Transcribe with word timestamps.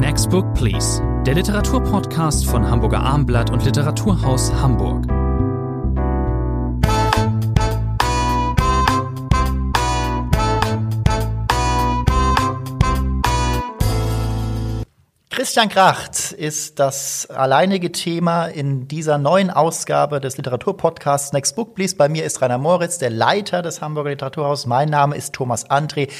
Next 0.00 0.30
Book 0.30 0.54
Please, 0.54 1.02
der 1.26 1.34
Literaturpodcast 1.34 2.46
von 2.46 2.66
Hamburger 2.66 3.00
Armblatt 3.00 3.50
und 3.50 3.62
Literaturhaus 3.66 4.50
Hamburg. 4.50 5.06
Christian 15.28 15.68
Kracht 15.68 16.32
ist 16.32 16.78
das 16.78 17.26
alleinige 17.26 17.92
Thema 17.92 18.46
in 18.46 18.88
dieser 18.88 19.18
neuen 19.18 19.50
Ausgabe 19.50 20.18
des 20.20 20.38
Literaturpodcasts 20.38 21.34
Next 21.34 21.56
Book 21.56 21.74
Please. 21.74 21.94
Bei 21.96 22.08
mir 22.08 22.24
ist 22.24 22.40
Rainer 22.40 22.56
Moritz, 22.56 22.96
der 22.96 23.10
Leiter 23.10 23.60
des 23.60 23.82
Hamburger 23.82 24.10
Literaturhauses. 24.10 24.64
Mein 24.64 24.88
Name 24.88 25.14
ist 25.14 25.34
Thomas 25.34 25.68
André. 25.68 26.10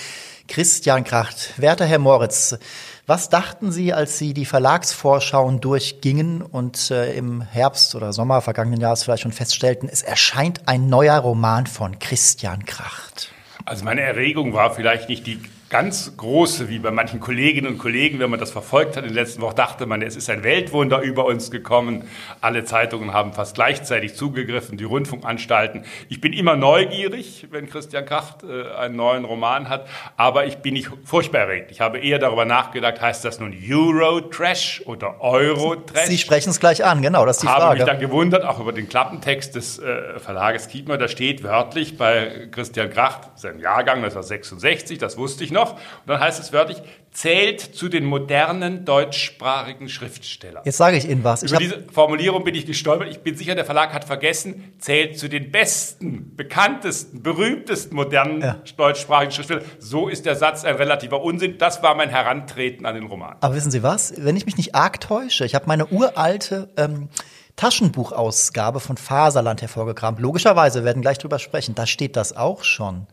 Christian 0.51 1.05
Kracht, 1.05 1.55
werter 1.59 1.87
Herr 1.87 2.01
Moritz, 2.01 2.59
was 3.07 3.29
dachten 3.29 3.71
Sie, 3.71 3.93
als 3.93 4.19
Sie 4.19 4.35
die 4.35 4.45
Verlagsvorschauen 4.45 5.61
durchgingen 5.61 6.43
und 6.43 6.91
äh, 6.91 7.15
im 7.15 7.41
Herbst 7.41 7.95
oder 7.95 8.13
Sommer 8.13 8.41
vergangenen 8.41 8.81
Jahres 8.81 9.05
vielleicht 9.05 9.23
schon 9.23 9.31
feststellten, 9.31 9.89
es 9.89 10.03
erscheint 10.03 10.67
ein 10.67 10.89
neuer 10.89 11.19
Roman 11.19 11.69
von 11.69 12.01
Christian 12.01 12.65
Kracht? 12.65 13.33
Also 13.65 13.85
meine 13.85 14.01
Erregung 14.01 14.53
war 14.53 14.75
vielleicht 14.75 15.09
nicht 15.09 15.25
die 15.29 15.41
ganz 15.71 16.17
große, 16.17 16.69
wie 16.69 16.81
bei 16.81 16.91
manchen 16.91 17.21
Kolleginnen 17.21 17.69
und 17.69 17.79
Kollegen, 17.79 18.19
wenn 18.19 18.29
man 18.29 18.41
das 18.41 18.51
verfolgt 18.51 18.97
hat 18.97 19.05
in 19.05 19.11
den 19.11 19.15
letzten 19.15 19.41
Wochen, 19.41 19.55
dachte 19.55 19.87
man, 19.87 20.03
es 20.03 20.17
ist 20.17 20.29
ein 20.29 20.43
Weltwunder 20.43 21.01
über 21.01 21.27
uns 21.27 21.53
gekommen. 21.53 22.09
Alle 22.41 22.65
Zeitungen 22.65 23.13
haben 23.13 23.33
fast 23.33 23.55
gleichzeitig 23.55 24.15
zugegriffen, 24.15 24.77
die 24.77 24.85
Rundfunkanstalten. 24.85 25.85
Ich 26.09 26.21
bin 26.21 26.33
immer 26.33 26.57
neugierig, 26.57 27.47
wenn 27.53 27.71
Christian 27.71 28.05
Kracht 28.05 28.43
äh, 28.43 28.73
einen 28.75 28.97
neuen 28.97 29.25
Roman 29.25 29.69
hat, 29.69 29.87
aber 30.17 30.45
ich 30.47 30.57
bin 30.57 30.75
nicht 30.75 30.91
furchtbar 31.05 31.43
erregt. 31.43 31.71
Ich 31.71 31.81
habe 31.81 32.01
eher 32.01 32.19
darüber 32.19 32.45
nachgedacht, 32.45 33.01
heißt 33.01 33.25
das 33.25 33.39
nun 33.39 33.55
Euro-Trash 33.55 34.83
oder 34.87 35.21
Euro-Trash? 35.21 36.07
Sie 36.07 36.19
sprechen 36.19 36.51
es 36.51 36.59
gleich 36.59 36.85
an, 36.85 37.01
genau, 37.01 37.25
das 37.25 37.37
ist 37.37 37.45
die 37.45 37.49
habe 37.49 37.61
Frage. 37.61 37.79
mich 37.79 37.87
dann 37.87 38.01
gewundert, 38.01 38.45
auch 38.45 38.59
über 38.59 38.73
den 38.73 38.89
Klappentext 38.89 39.55
des 39.55 39.79
äh, 39.79 40.19
Verlages 40.19 40.67
Kiepmer, 40.67 40.99
da 40.99 41.07
steht 41.07 41.45
wörtlich 41.45 41.97
bei 41.97 42.49
Christian 42.51 42.91
Kracht, 42.91 43.39
sein 43.39 43.61
Jahrgang, 43.61 44.03
das 44.03 44.17
war 44.17 44.25
66, 44.25 44.99
das 44.99 45.17
wusste 45.17 45.45
ich 45.45 45.53
noch, 45.53 45.60
noch. 45.61 45.73
Und 45.73 45.81
dann 46.07 46.21
heißt 46.21 46.41
es 46.41 46.53
wörtlich, 46.53 46.83
zählt 47.13 47.61
zu 47.61 47.89
den 47.89 48.05
modernen 48.05 48.85
deutschsprachigen 48.85 49.89
Schriftstellern. 49.89 50.63
Jetzt 50.65 50.77
sage 50.77 50.97
ich 50.97 51.09
Ihnen 51.09 51.25
was. 51.25 51.43
Über 51.43 51.57
diese 51.57 51.85
Formulierung 51.93 52.45
bin 52.45 52.55
ich 52.55 52.67
gestolpert. 52.67 53.09
Ich 53.09 53.21
bin 53.21 53.37
sicher, 53.37 53.55
der 53.55 53.65
Verlag 53.65 53.93
hat 53.93 54.05
vergessen, 54.05 54.73
zählt 54.79 55.19
zu 55.19 55.29
den 55.29 55.51
besten, 55.51 56.37
bekanntesten, 56.37 57.23
berühmtesten 57.23 57.97
modernen 57.97 58.41
ja. 58.41 58.57
deutschsprachigen 58.77 59.33
Schriftstellern. 59.33 59.65
So 59.79 60.09
ist 60.09 60.25
der 60.25 60.37
Satz 60.37 60.65
ein 60.65 60.77
relativer 60.77 61.23
Unsinn. 61.23 61.59
Das 61.59 61.83
war 61.83 61.95
mein 61.95 62.11
Herantreten 62.11 62.87
an 62.87 62.95
den 62.95 63.07
Roman. 63.07 63.37
Aber 63.41 63.55
wissen 63.55 63.71
Sie 63.71 63.83
was? 63.83 64.15
Wenn 64.17 64.37
ich 64.37 64.47
mich 64.47 64.57
nicht 64.57 64.75
arg 64.75 65.01
täusche, 65.01 65.45
ich 65.45 65.55
habe 65.55 65.67
meine 65.67 65.87
uralte 65.87 66.69
ähm, 66.77 67.09
Taschenbuchausgabe 67.57 68.81
von 68.81 68.97
Faserland 68.97 69.61
hervorgekramt. 69.63 70.21
Logischerweise 70.21 70.85
werden 70.85 71.03
gleich 71.03 71.19
drüber 71.19 71.39
sprechen. 71.39 71.75
Da 71.75 71.87
steht 71.87 72.17
das 72.17 72.37
auch 72.37 72.65
schon. 72.65 73.07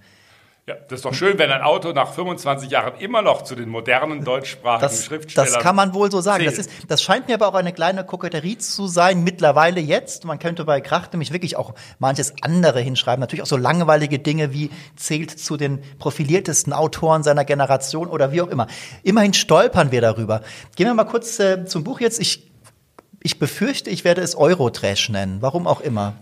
Ja, 0.68 0.76
das 0.90 1.00
ist 1.00 1.06
doch 1.06 1.14
schön, 1.14 1.40
wenn 1.40 1.50
ein 1.50 1.62
Auto 1.62 1.94
nach 1.94 2.12
25 2.12 2.70
Jahren 2.70 3.00
immer 3.00 3.22
noch 3.22 3.44
zu 3.44 3.56
den 3.56 3.70
modernen 3.70 4.26
deutschsprachigen 4.26 4.82
das, 4.82 5.06
Schriftstellern 5.06 5.54
Das 5.54 5.64
kann 5.64 5.78
man 5.78 5.94
wohl 5.94 6.12
so 6.12 6.20
sagen. 6.20 6.44
Das, 6.44 6.58
ist, 6.58 6.70
das 6.90 7.02
scheint 7.02 7.30
mir 7.30 7.36
aber 7.36 7.48
auch 7.48 7.54
eine 7.54 7.72
kleine 7.72 8.04
Koketterie 8.04 8.58
zu 8.58 8.88
sein, 8.88 9.24
mittlerweile 9.24 9.80
jetzt. 9.80 10.26
Man 10.26 10.40
könnte 10.40 10.66
bei 10.66 10.82
Kracht 10.82 11.14
nämlich 11.14 11.32
wirklich 11.32 11.56
auch 11.56 11.74
manches 12.00 12.34
andere 12.42 12.82
hinschreiben. 12.82 13.22
Natürlich 13.22 13.44
auch 13.44 13.48
so 13.48 13.56
langweilige 13.56 14.20
Dinge 14.20 14.52
wie 14.52 14.70
zählt 14.98 15.32
zu 15.40 15.56
den 15.56 15.82
profiliertesten 16.00 16.74
Autoren 16.74 17.24
seiner 17.24 17.46
Generation 17.46 18.10
oder 18.10 18.34
wie 18.34 18.42
auch 18.42 18.50
immer. 18.50 18.68
Immerhin 19.04 19.34
stolpern 19.34 19.94
wir 19.94 20.02
darüber. 20.02 20.42
Gehen 20.76 20.88
wir 20.88 20.94
mal 20.94 21.06
kurz 21.06 21.40
äh, 21.40 21.64
zum 21.64 21.86
Buch 21.86 22.02
jetzt. 22.02 22.20
Ich, 22.20 22.52
ich 23.24 23.40
befürchte, 23.40 23.90
ich 23.90 24.04
werde 24.04 24.20
es 24.20 24.36
Eurotrash 24.36 25.08
nennen. 25.08 25.38
Warum 25.40 25.66
auch 25.66 25.80
immer. 25.80 26.16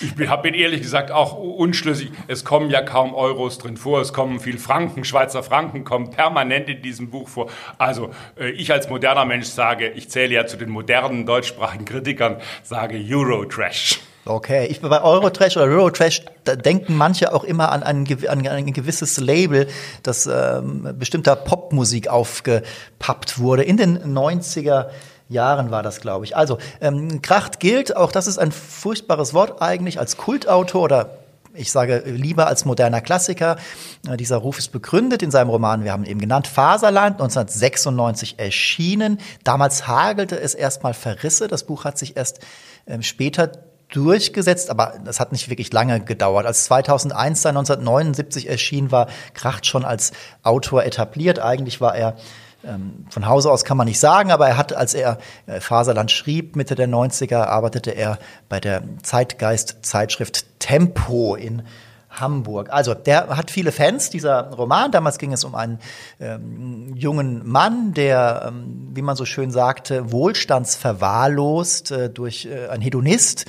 Ich 0.00 0.14
bin, 0.14 0.30
bin 0.42 0.54
ehrlich 0.54 0.82
gesagt 0.82 1.10
auch 1.10 1.36
unschlüssig. 1.36 2.10
Es 2.28 2.44
kommen 2.44 2.70
ja 2.70 2.82
kaum 2.82 3.14
Euros 3.14 3.58
drin 3.58 3.76
vor. 3.76 4.00
Es 4.00 4.12
kommen 4.12 4.38
viel 4.38 4.58
Franken, 4.58 5.04
Schweizer 5.04 5.42
Franken 5.42 5.84
kommen 5.84 6.10
permanent 6.10 6.68
in 6.68 6.82
diesem 6.82 7.10
Buch 7.10 7.28
vor. 7.28 7.50
Also 7.78 8.10
äh, 8.38 8.50
ich 8.50 8.72
als 8.72 8.88
moderner 8.88 9.24
Mensch 9.24 9.46
sage, 9.46 9.88
ich 9.88 10.08
zähle 10.08 10.34
ja 10.34 10.46
zu 10.46 10.56
den 10.56 10.68
modernen 10.68 11.26
deutschsprachigen 11.26 11.84
Kritikern, 11.84 12.36
sage 12.62 12.98
Eurotrash. 12.98 14.00
Okay, 14.24 14.66
ich 14.66 14.82
bei 14.82 15.02
Eurotrash 15.02 15.56
oder 15.56 15.66
Eurotrash, 15.66 16.22
da 16.44 16.54
denken 16.54 16.96
manche 16.96 17.32
auch 17.32 17.44
immer 17.44 17.72
an 17.72 17.82
ein, 17.82 18.06
an 18.28 18.46
ein 18.46 18.72
gewisses 18.74 19.18
Label, 19.18 19.68
das 20.02 20.26
ähm, 20.26 20.94
bestimmter 20.98 21.34
Popmusik 21.34 22.08
aufgepappt 22.08 23.38
wurde 23.38 23.62
in 23.62 23.78
den 23.78 23.98
90er 23.98 24.62
Jahren 24.62 24.86
war 25.70 25.82
das, 25.82 26.00
glaube 26.00 26.24
ich. 26.24 26.36
Also, 26.36 26.58
ähm, 26.80 27.22
Kracht 27.22 27.60
gilt, 27.60 27.96
auch 27.96 28.12
das 28.12 28.26
ist 28.26 28.38
ein 28.38 28.52
furchtbares 28.52 29.34
Wort 29.34 29.60
eigentlich, 29.60 29.98
als 29.98 30.16
Kultautor 30.16 30.82
oder 30.82 31.10
ich 31.54 31.72
sage 31.72 32.04
lieber 32.06 32.46
als 32.46 32.64
moderner 32.64 33.00
Klassiker. 33.00 33.56
Äh, 34.08 34.16
dieser 34.16 34.36
Ruf 34.36 34.58
ist 34.58 34.68
begründet 34.68 35.22
in 35.22 35.30
seinem 35.30 35.50
Roman, 35.50 35.84
wir 35.84 35.92
haben 35.92 36.04
ihn 36.04 36.10
eben 36.10 36.20
genannt, 36.20 36.46
Faserland, 36.46 37.20
1996 37.20 38.38
erschienen. 38.38 39.18
Damals 39.44 39.88
hagelte 39.88 40.38
es 40.38 40.54
erstmal 40.54 40.94
Verrisse. 40.94 41.48
Das 41.48 41.64
Buch 41.64 41.84
hat 41.84 41.98
sich 41.98 42.16
erst 42.16 42.40
ähm, 42.86 43.02
später 43.02 43.50
durchgesetzt, 43.90 44.70
aber 44.70 44.94
das 45.04 45.18
hat 45.18 45.32
nicht 45.32 45.48
wirklich 45.48 45.72
lange 45.72 46.00
gedauert. 46.00 46.46
Als 46.46 46.64
2001 46.64 47.42
dann 47.42 47.56
1979 47.56 48.48
erschien, 48.48 48.92
war 48.92 49.08
Kracht 49.34 49.66
schon 49.66 49.84
als 49.84 50.12
Autor 50.42 50.84
etabliert. 50.84 51.38
Eigentlich 51.38 51.80
war 51.80 51.96
er 51.96 52.16
von 53.08 53.26
Hause 53.26 53.50
aus 53.52 53.64
kann 53.64 53.76
man 53.76 53.86
nicht 53.86 54.00
sagen, 54.00 54.32
aber 54.32 54.48
er 54.48 54.56
hat, 54.56 54.72
als 54.72 54.94
er 54.94 55.18
äh, 55.46 55.60
Faserland 55.60 56.10
schrieb, 56.10 56.56
Mitte 56.56 56.74
der 56.74 56.88
90er, 56.88 57.44
arbeitete 57.44 57.92
er 57.92 58.18
bei 58.48 58.58
der 58.58 58.82
Zeitgeist-Zeitschrift 59.02 60.58
Tempo 60.58 61.36
in 61.36 61.62
Hamburg. 62.10 62.70
Also 62.70 62.94
der 62.94 63.36
hat 63.36 63.50
viele 63.50 63.70
Fans, 63.70 64.10
dieser 64.10 64.50
Roman. 64.50 64.90
Damals 64.90 65.18
ging 65.18 65.32
es 65.32 65.44
um 65.44 65.54
einen 65.54 65.78
ähm, 66.20 66.94
jungen 66.96 67.46
Mann, 67.48 67.94
der, 67.94 68.46
ähm, 68.48 68.88
wie 68.92 69.02
man 69.02 69.14
so 69.14 69.24
schön 69.24 69.50
sagte, 69.50 70.10
wohlstandsverwahrlost 70.10 71.90
äh, 71.92 72.10
durch 72.10 72.46
äh, 72.46 72.68
ein 72.68 72.80
Hedonist 72.80 73.46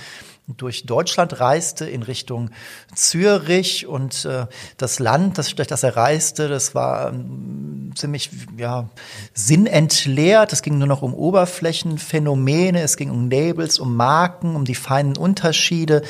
durch 0.58 0.86
Deutschland 0.86 1.40
reiste 1.40 1.86
in 1.86 2.04
Richtung 2.04 2.50
Zürich 2.96 3.88
und 3.88 4.26
äh, 4.26 4.48
das 4.78 5.00
Land, 5.00 5.38
das, 5.38 5.54
durch 5.56 5.68
das 5.68 5.84
er 5.84 5.96
reiste, 5.96 6.48
das 6.48 6.76
war 6.76 7.10
ähm, 7.10 7.92
ziemlich 7.96 8.30
ja, 8.58 8.90
sinnentleert. 9.34 10.54
Es 10.54 10.62
ging 10.62 10.78
nur 10.78 10.88
noch 10.88 11.02
um 11.02 11.14
Oberflächenphänomene, 11.14 12.82
es 12.82 12.98
ging 12.98 13.12
um 13.12 13.30
Labels, 13.30 13.80
um 13.80 13.96
Marken, 13.96 14.56
um 14.56 14.66
die 14.66 14.76
feinen 14.76 15.18
Unterschiede 15.18 16.02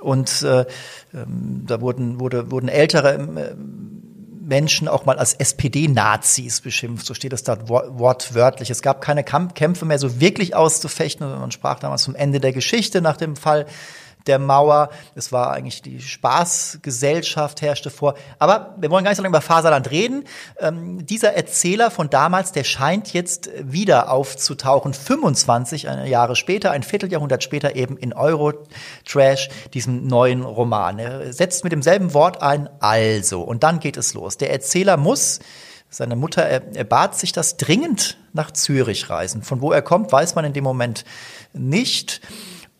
und 0.00 0.42
äh, 0.42 0.64
ähm, 1.12 1.64
da 1.66 1.80
wurden, 1.80 2.20
wurde, 2.20 2.50
wurden 2.50 2.68
ältere 2.68 3.14
äh, 3.14 3.54
Menschen 4.50 4.88
auch 4.88 5.06
mal 5.06 5.18
als 5.18 5.32
SPD-Nazis 5.32 6.60
beschimpft, 6.60 7.06
so 7.06 7.14
steht 7.14 7.32
es 7.32 7.44
da 7.44 7.68
wortwörtlich. 7.68 8.68
Es 8.68 8.82
gab 8.82 9.00
keine 9.00 9.24
Kämpfe 9.24 9.84
mehr 9.86 9.98
so 9.98 10.20
wirklich 10.20 10.54
auszufechten. 10.54 11.26
Man 11.26 11.52
sprach 11.52 11.78
damals 11.78 12.04
vom 12.04 12.16
Ende 12.16 12.40
der 12.40 12.52
Geschichte 12.52 13.00
nach 13.00 13.16
dem 13.16 13.36
Fall 13.36 13.66
der 14.30 14.38
Mauer. 14.38 14.90
Es 15.16 15.32
war 15.32 15.50
eigentlich 15.50 15.82
die 15.82 16.00
Spaßgesellschaft 16.00 17.62
herrschte 17.62 17.90
vor. 17.90 18.14
Aber 18.38 18.76
wir 18.78 18.88
wollen 18.88 19.02
gar 19.02 19.10
nicht 19.10 19.16
so 19.16 19.24
lange 19.24 19.32
über 19.32 19.40
Faserland 19.40 19.90
reden. 19.90 20.22
Ähm, 20.60 21.04
dieser 21.04 21.34
Erzähler 21.34 21.90
von 21.90 22.10
damals, 22.10 22.52
der 22.52 22.62
scheint 22.62 23.12
jetzt 23.12 23.50
wieder 23.60 24.12
aufzutauchen, 24.12 24.94
25 24.94 25.82
Jahre 25.82 26.36
später, 26.36 26.70
ein 26.70 26.84
Vierteljahrhundert 26.84 27.42
später 27.42 27.74
eben 27.74 27.96
in 27.96 28.12
Eurotrash, 28.12 29.48
diesem 29.74 30.06
neuen 30.06 30.42
Roman. 30.42 31.00
Er 31.00 31.32
setzt 31.32 31.64
mit 31.64 31.72
demselben 31.72 32.14
Wort 32.14 32.40
ein, 32.40 32.70
also. 32.78 33.42
Und 33.42 33.64
dann 33.64 33.80
geht 33.80 33.96
es 33.96 34.14
los. 34.14 34.36
Der 34.36 34.52
Erzähler 34.52 34.96
muss 34.96 35.40
seine 35.92 36.14
Mutter 36.14 36.42
erbat 36.42 37.18
sich 37.18 37.32
das 37.32 37.56
dringend 37.56 38.16
nach 38.32 38.52
Zürich 38.52 39.10
reisen. 39.10 39.42
Von 39.42 39.60
wo 39.60 39.72
er 39.72 39.82
kommt, 39.82 40.12
weiß 40.12 40.36
man 40.36 40.44
in 40.44 40.52
dem 40.52 40.62
Moment 40.62 41.04
nicht. 41.52 42.20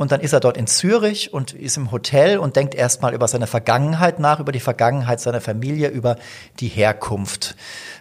Und 0.01 0.13
dann 0.13 0.23
ist 0.23 0.33
er 0.33 0.41
dort 0.41 0.57
in 0.57 0.67
Zürich 0.67 1.35
und 1.35 1.53
ist 1.53 1.77
im 1.77 1.93
Hotel 1.93 2.39
und 2.39 2.57
denkt 2.57 2.75
erstmal 2.75 3.13
über 3.13 3.29
seine 3.29 3.47
Vergangenheit 3.47 4.19
nach, 4.19 4.41
über 4.41 4.51
die 4.51 4.59
Vergangenheit 4.59 5.21
seiner 5.21 5.43
Familie, 5.43 5.89
über 5.89 6.17
die 6.59 6.69
Herkunft. 6.69 7.55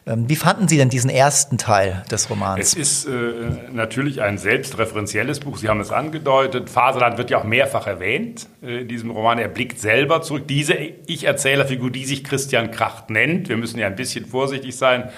Ähm, 0.07 0.29
wie 0.29 0.37
fanden 0.37 0.69
Sie 0.69 0.77
denn 0.77 0.87
diesen 0.87 1.09
ersten 1.09 1.57
Teil 1.57 2.05
des 2.09 2.29
Romans? 2.29 2.61
Es 2.61 2.73
ist 2.73 3.05
äh, 3.05 3.11
natürlich 3.73 4.21
ein 4.21 4.37
selbstreferenzielles 4.37 5.41
Buch. 5.41 5.57
Sie 5.57 5.67
haben 5.67 5.81
es 5.81 5.91
angedeutet. 5.91 6.69
Faserland 6.69 7.17
wird 7.17 7.31
ja 7.31 7.39
auch 7.39 7.43
mehrfach 7.43 7.85
erwähnt 7.85 8.47
äh, 8.63 8.83
in 8.83 8.87
diesem 8.87 9.11
Roman. 9.11 9.37
Er 9.37 9.49
blickt 9.49 9.77
selber 9.81 10.21
zurück. 10.21 10.47
Diese 10.47 10.75
Ich-Erzählerfigur, 10.75 11.91
die 11.91 12.05
sich 12.05 12.23
Christian 12.23 12.71
Kracht 12.71 13.09
nennt, 13.09 13.49
wir 13.49 13.57
müssen 13.57 13.77
ja 13.77 13.87
ein 13.87 13.97
bisschen 13.97 14.25
vorsichtig 14.25 14.77
sein 14.77 15.09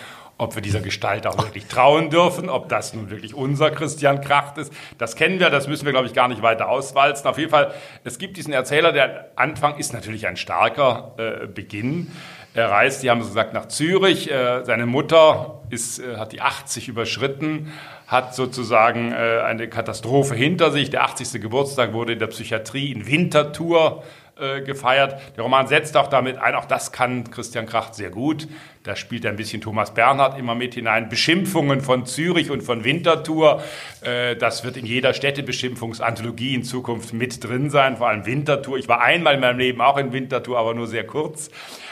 ob 0.42 0.56
wir 0.56 0.64
dieser 0.64 0.82
Gestalt 0.82 1.28
auch 1.28 1.38
wirklich 1.38 1.68
trauen 1.68 2.10
dürfen, 2.10 2.50
ob 2.50 2.68
das 2.68 2.96
nun 2.96 3.12
wirklich 3.12 3.36
unser 3.36 3.70
Christian 3.70 4.22
Kracht 4.22 4.58
ist, 4.58 4.74
das 4.98 5.16
kennen 5.16 5.40
wir, 5.40 5.52
das 5.52 5.68
müssen 5.68 5.86
wir, 5.86 5.92
glaube 5.92 6.08
ich, 6.08 6.16
gar 6.16 6.28
nicht 6.28 6.42
weiter 6.42 6.68
auswalzen. 6.68 7.28
Auf 7.28 7.38
jeden 7.38 7.52
Fall, 7.52 7.76
es 8.04 8.18
gibt 8.18 8.38
diesen 8.38 8.52
Erzähler, 8.52 8.92
der 8.92 9.30
Anfang 9.36 9.78
ist 9.78 9.94
natürlich 9.94 10.26
ein 10.26 10.38
starker 10.38 11.14
äh, 11.18 11.46
Beginn. 11.46 12.12
Er 12.56 12.72
reist, 12.72 13.04
die 13.04 13.12
haben 13.12 13.22
es 13.22 13.28
gesagt, 13.28 13.54
nach 13.54 13.68
Zürich. 13.68 14.32
Äh, 14.32 14.66
seine 14.66 14.88
Mutter 14.88 15.62
ist, 15.70 16.00
äh, 16.00 16.18
hat 16.18 16.32
die 16.32 16.42
80 16.42 16.88
überschritten, 16.88 17.72
hat 18.08 18.34
sozusagen 18.34 19.12
äh, 19.12 19.42
eine 19.46 19.70
Katastrophe 19.70 20.34
hinter 20.34 20.72
sich. 20.72 20.90
Der 20.90 21.04
80. 21.04 21.40
Geburtstag 21.40 21.94
wurde 21.94 22.14
in 22.14 22.20
der 22.20 22.28
Psychiatrie 22.28 22.92
in 22.92 23.06
Winterthur 23.06 24.02
äh, 24.02 24.21
gefeiert. 24.36 25.22
Der 25.36 25.44
Roman 25.44 25.68
setzt 25.68 25.95
auch 25.98 26.07
damit 26.07 26.38
ein, 26.38 26.56
auch 26.56 26.66
das 26.66 26.92
kann 26.92 27.30
Christian 27.30 27.66
Kracht 27.66 27.95
sehr 27.95 28.10
gut. 28.10 28.48
Da 28.83 28.95
spielt 28.95 29.28
ein 29.28 29.36
bisschen 29.36 29.62
Thomas 29.62 29.94
Bernhard 29.94 30.39
immer 30.39 30.56
mit 30.56 30.74
hinein. 30.74 31.07
Beschimpfungen 31.07 31.81
von 31.81 32.07
Zürich 32.07 32.50
und 32.50 32.63
von 32.63 32.83
Winterthur, 32.83 33.62
äh, 34.01 34.36
das 34.36 34.63
wird 34.63 34.75
in 34.75 34.88
jeder 34.88 35.13
Städtebeschimpfungsanthologie 35.13 36.56
in 36.56 36.63
Zukunft 36.63 37.13
mit 37.13 37.44
drin 37.44 37.69
sein, 37.69 37.98
vor 37.98 38.07
allem 38.07 38.25
Winterthur. 38.25 38.80
Ich 38.80 38.88
war 38.88 39.01
einmal 39.01 39.36
in 39.36 39.39
meinem 39.39 39.60
Leben 39.60 39.81
auch 39.81 39.98
in 39.98 40.13
Winterthur, 40.13 40.57
aber 40.57 40.74
nur 40.74 40.88
sehr 40.88 41.06
kurz. 41.06 41.51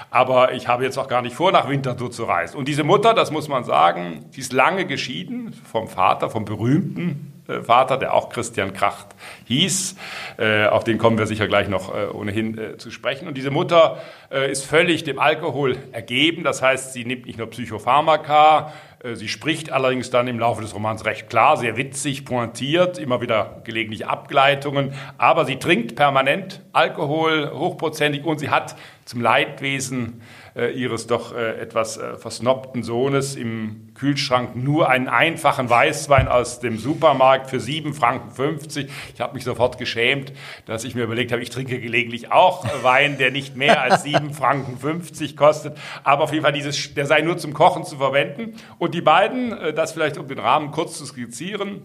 Aber 0.10 0.54
ich 0.54 0.68
habe 0.68 0.84
jetzt 0.84 0.98
auch 0.98 1.08
gar 1.08 1.22
nicht 1.22 1.36
vor, 1.36 1.52
nach 1.52 1.70
Winterthur 1.70 2.10
zu 2.10 2.24
reisen. 2.24 2.58
Und 2.58 2.68
diese 2.68 2.84
Mutter, 2.84 3.14
das 3.14 3.30
muss 3.30 3.48
man 3.48 3.64
sagen, 3.64 4.26
die 4.36 4.40
ist 4.40 4.52
lange 4.52 4.88
geschieden 4.88 5.54
vom 5.72 5.88
Vater, 5.88 6.32
vom 6.32 6.46
berühmten 6.46 7.29
äh, 7.29 7.29
Vater, 7.64 7.98
der 7.98 8.14
auch 8.14 8.30
Christian 8.30 8.74
Kracht 8.74 9.08
hieß. 9.46 9.96
Äh, 10.38 10.68
auf 10.68 10.84
den 10.84 10.98
kommen 10.98 11.18
wir 11.18 11.28
sicher 11.28 11.48
gleich 11.48 11.68
noch 11.68 11.94
äh, 11.94 12.08
ohnehin 12.08 12.60
zu 12.78 12.92
sprechen. 12.92 13.28
Und 13.28 13.38
diese 13.38 13.52
Mutter 13.52 13.98
ist 14.30 14.64
völlig 14.66 15.04
dem 15.04 15.18
Alkohol 15.18 15.78
ergeben. 15.92 16.44
Das 16.44 16.62
heißt, 16.62 16.94
sie 16.94 17.04
nimmt 17.04 17.26
nicht 17.26 17.40
nur 17.40 17.50
Psychopharmaka, 17.50 18.72
sie 19.14 19.28
spricht 19.28 19.72
allerdings 19.72 20.12
dann 20.12 20.28
im 20.28 20.38
Laufe 20.38 20.62
des 20.62 20.76
Romans 20.76 21.04
recht 21.06 21.30
klar, 21.30 21.58
sehr 21.58 21.78
witzig, 21.78 22.26
pointiert, 22.26 23.00
immer 23.00 23.22
wieder 23.22 23.62
gelegentlich 23.64 24.06
Abgleitungen. 24.06 24.94
Aber 25.18 25.46
sie 25.46 25.56
trinkt 25.56 25.96
permanent 25.96 26.62
Alkohol, 26.74 27.52
hochprozentig 27.52 28.24
und 28.24 28.38
sie 28.38 28.52
hat 28.52 28.76
zum 29.06 29.22
Leidwesen 29.22 30.22
äh, 30.56 30.72
ihres 30.74 31.08
doch 31.08 31.36
äh, 31.36 31.60
etwas 31.60 31.98
äh, 31.98 32.16
versnobten 32.16 32.84
Sohnes 32.84 33.36
im 33.36 33.90
Kühlschrank 33.94 34.56
nur 34.56 34.90
einen 34.90 35.08
einfachen 35.08 35.70
Weißwein 35.70 36.28
aus 36.28 36.60
dem 36.60 36.78
Supermarkt 36.78 37.50
für 37.50 37.58
7,50 37.58 37.94
Franken. 37.94 38.90
Ich 39.14 39.22
habe 39.22 39.34
mich 39.34 39.44
sofort 39.44 39.78
geschämt, 39.78 40.34
dass 40.66 40.84
ich 40.84 40.96
mir 40.96 41.04
überlegt 41.04 41.32
habe, 41.32 41.42
ich 41.42 41.50
trinke 41.50 41.80
gelegentlich 41.80 42.32
auch 42.32 42.66
Wein, 42.84 43.18
der 43.18 43.32
nicht 43.32 43.56
mehr 43.56 43.82
als 43.82 44.06
7,50 44.06 44.34
Franken 44.34 45.36
kostet. 45.36 45.78
Aber 46.04 46.24
auf 46.24 46.32
jeden 46.32 46.44
Fall, 46.44 46.54
dieses, 46.54 46.94
der 46.94 47.06
sei 47.06 47.22
nur 47.22 47.38
zum 47.38 47.54
Kochen 47.54 47.84
zu 47.84 47.98
verwenden. 47.98 48.56
Und 48.78 48.94
die 48.94 49.02
beiden, 49.02 49.52
äh, 49.52 49.74
das 49.74 49.94
vielleicht 49.94 50.18
um 50.18 50.28
den 50.28 50.40
Rahmen 50.40 50.72
kurz 50.72 50.98
zu 50.98 51.06
skizzieren, 51.06 51.82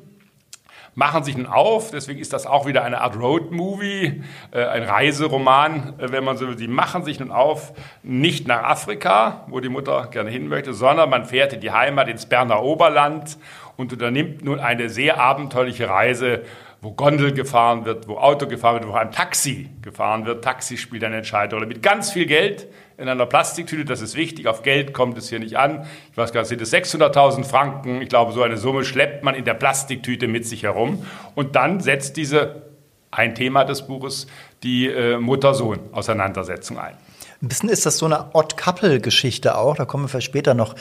machen 0.94 1.24
sich 1.24 1.36
nun 1.36 1.46
auf. 1.46 1.90
Deswegen 1.90 2.20
ist 2.20 2.32
das 2.32 2.46
auch 2.46 2.66
wieder 2.66 2.84
eine 2.84 3.00
Art 3.00 3.16
Road-Movie, 3.16 4.22
äh, 4.52 4.64
ein 4.64 4.82
Reiseroman, 4.82 5.94
äh, 5.98 6.12
wenn 6.12 6.24
man 6.24 6.36
so 6.36 6.48
will. 6.48 6.58
Sie 6.58 6.68
machen 6.68 7.04
sich 7.04 7.20
nun 7.20 7.30
auf, 7.30 7.72
nicht 8.02 8.46
nach 8.46 8.62
Afrika, 8.62 9.44
wo 9.48 9.60
die 9.60 9.68
Mutter 9.68 10.08
gerne 10.10 10.30
hin 10.30 10.48
möchte, 10.48 10.74
sondern 10.74 11.10
man 11.10 11.24
fährt 11.24 11.52
in 11.52 11.60
die 11.60 11.72
Heimat, 11.72 12.08
ins 12.08 12.26
Berner 12.26 12.62
Oberland 12.62 13.38
und 13.76 13.92
unternimmt 13.92 14.44
nun 14.44 14.60
eine 14.60 14.88
sehr 14.88 15.20
abenteuerliche 15.20 15.88
Reise 15.88 16.42
wo 16.84 16.92
Gondel 16.92 17.32
gefahren 17.32 17.86
wird, 17.86 18.06
wo 18.08 18.18
Auto 18.18 18.46
gefahren 18.46 18.82
wird, 18.82 18.88
wo 18.92 18.94
ein 18.94 19.10
Taxi 19.10 19.70
gefahren 19.80 20.26
wird. 20.26 20.44
Taxi 20.44 20.76
spielt 20.76 21.02
eine 21.02 21.16
entscheidende 21.16 21.56
Rolle. 21.56 21.66
Mit 21.66 21.82
ganz 21.82 22.12
viel 22.12 22.26
Geld 22.26 22.68
in 22.96 23.08
einer 23.08 23.26
Plastiktüte, 23.26 23.84
das 23.84 24.00
ist 24.00 24.14
wichtig. 24.14 24.46
Auf 24.46 24.62
Geld 24.62 24.92
kommt 24.92 25.18
es 25.18 25.28
hier 25.28 25.40
nicht 25.40 25.56
an. 25.56 25.86
Ich 26.10 26.16
weiß 26.16 26.32
gar 26.32 26.40
nicht, 26.42 26.48
sind 26.48 26.60
es 26.60 26.72
600.000 26.72 27.44
Franken? 27.44 28.00
Ich 28.02 28.08
glaube, 28.08 28.32
so 28.32 28.42
eine 28.42 28.56
Summe 28.56 28.84
schleppt 28.84 29.24
man 29.24 29.34
in 29.34 29.44
der 29.44 29.54
Plastiktüte 29.54 30.28
mit 30.28 30.46
sich 30.46 30.62
herum. 30.62 31.04
Und 31.34 31.56
dann 31.56 31.80
setzt 31.80 32.16
diese, 32.16 32.62
ein 33.10 33.34
Thema 33.34 33.64
des 33.64 33.86
Buches, 33.86 34.26
die 34.62 34.86
äh, 34.86 35.18
Mutter-Sohn-Auseinandersetzung 35.18 36.78
ein. 36.78 36.96
Ein 37.42 37.48
bisschen 37.48 37.68
ist 37.68 37.84
das 37.84 37.98
so 37.98 38.06
eine 38.06 38.34
Odd-Couple-Geschichte 38.34 39.58
auch, 39.58 39.76
da 39.76 39.84
kommen 39.84 40.04
wir 40.04 40.08
vielleicht 40.08 40.26
später 40.26 40.54
noch, 40.54 40.74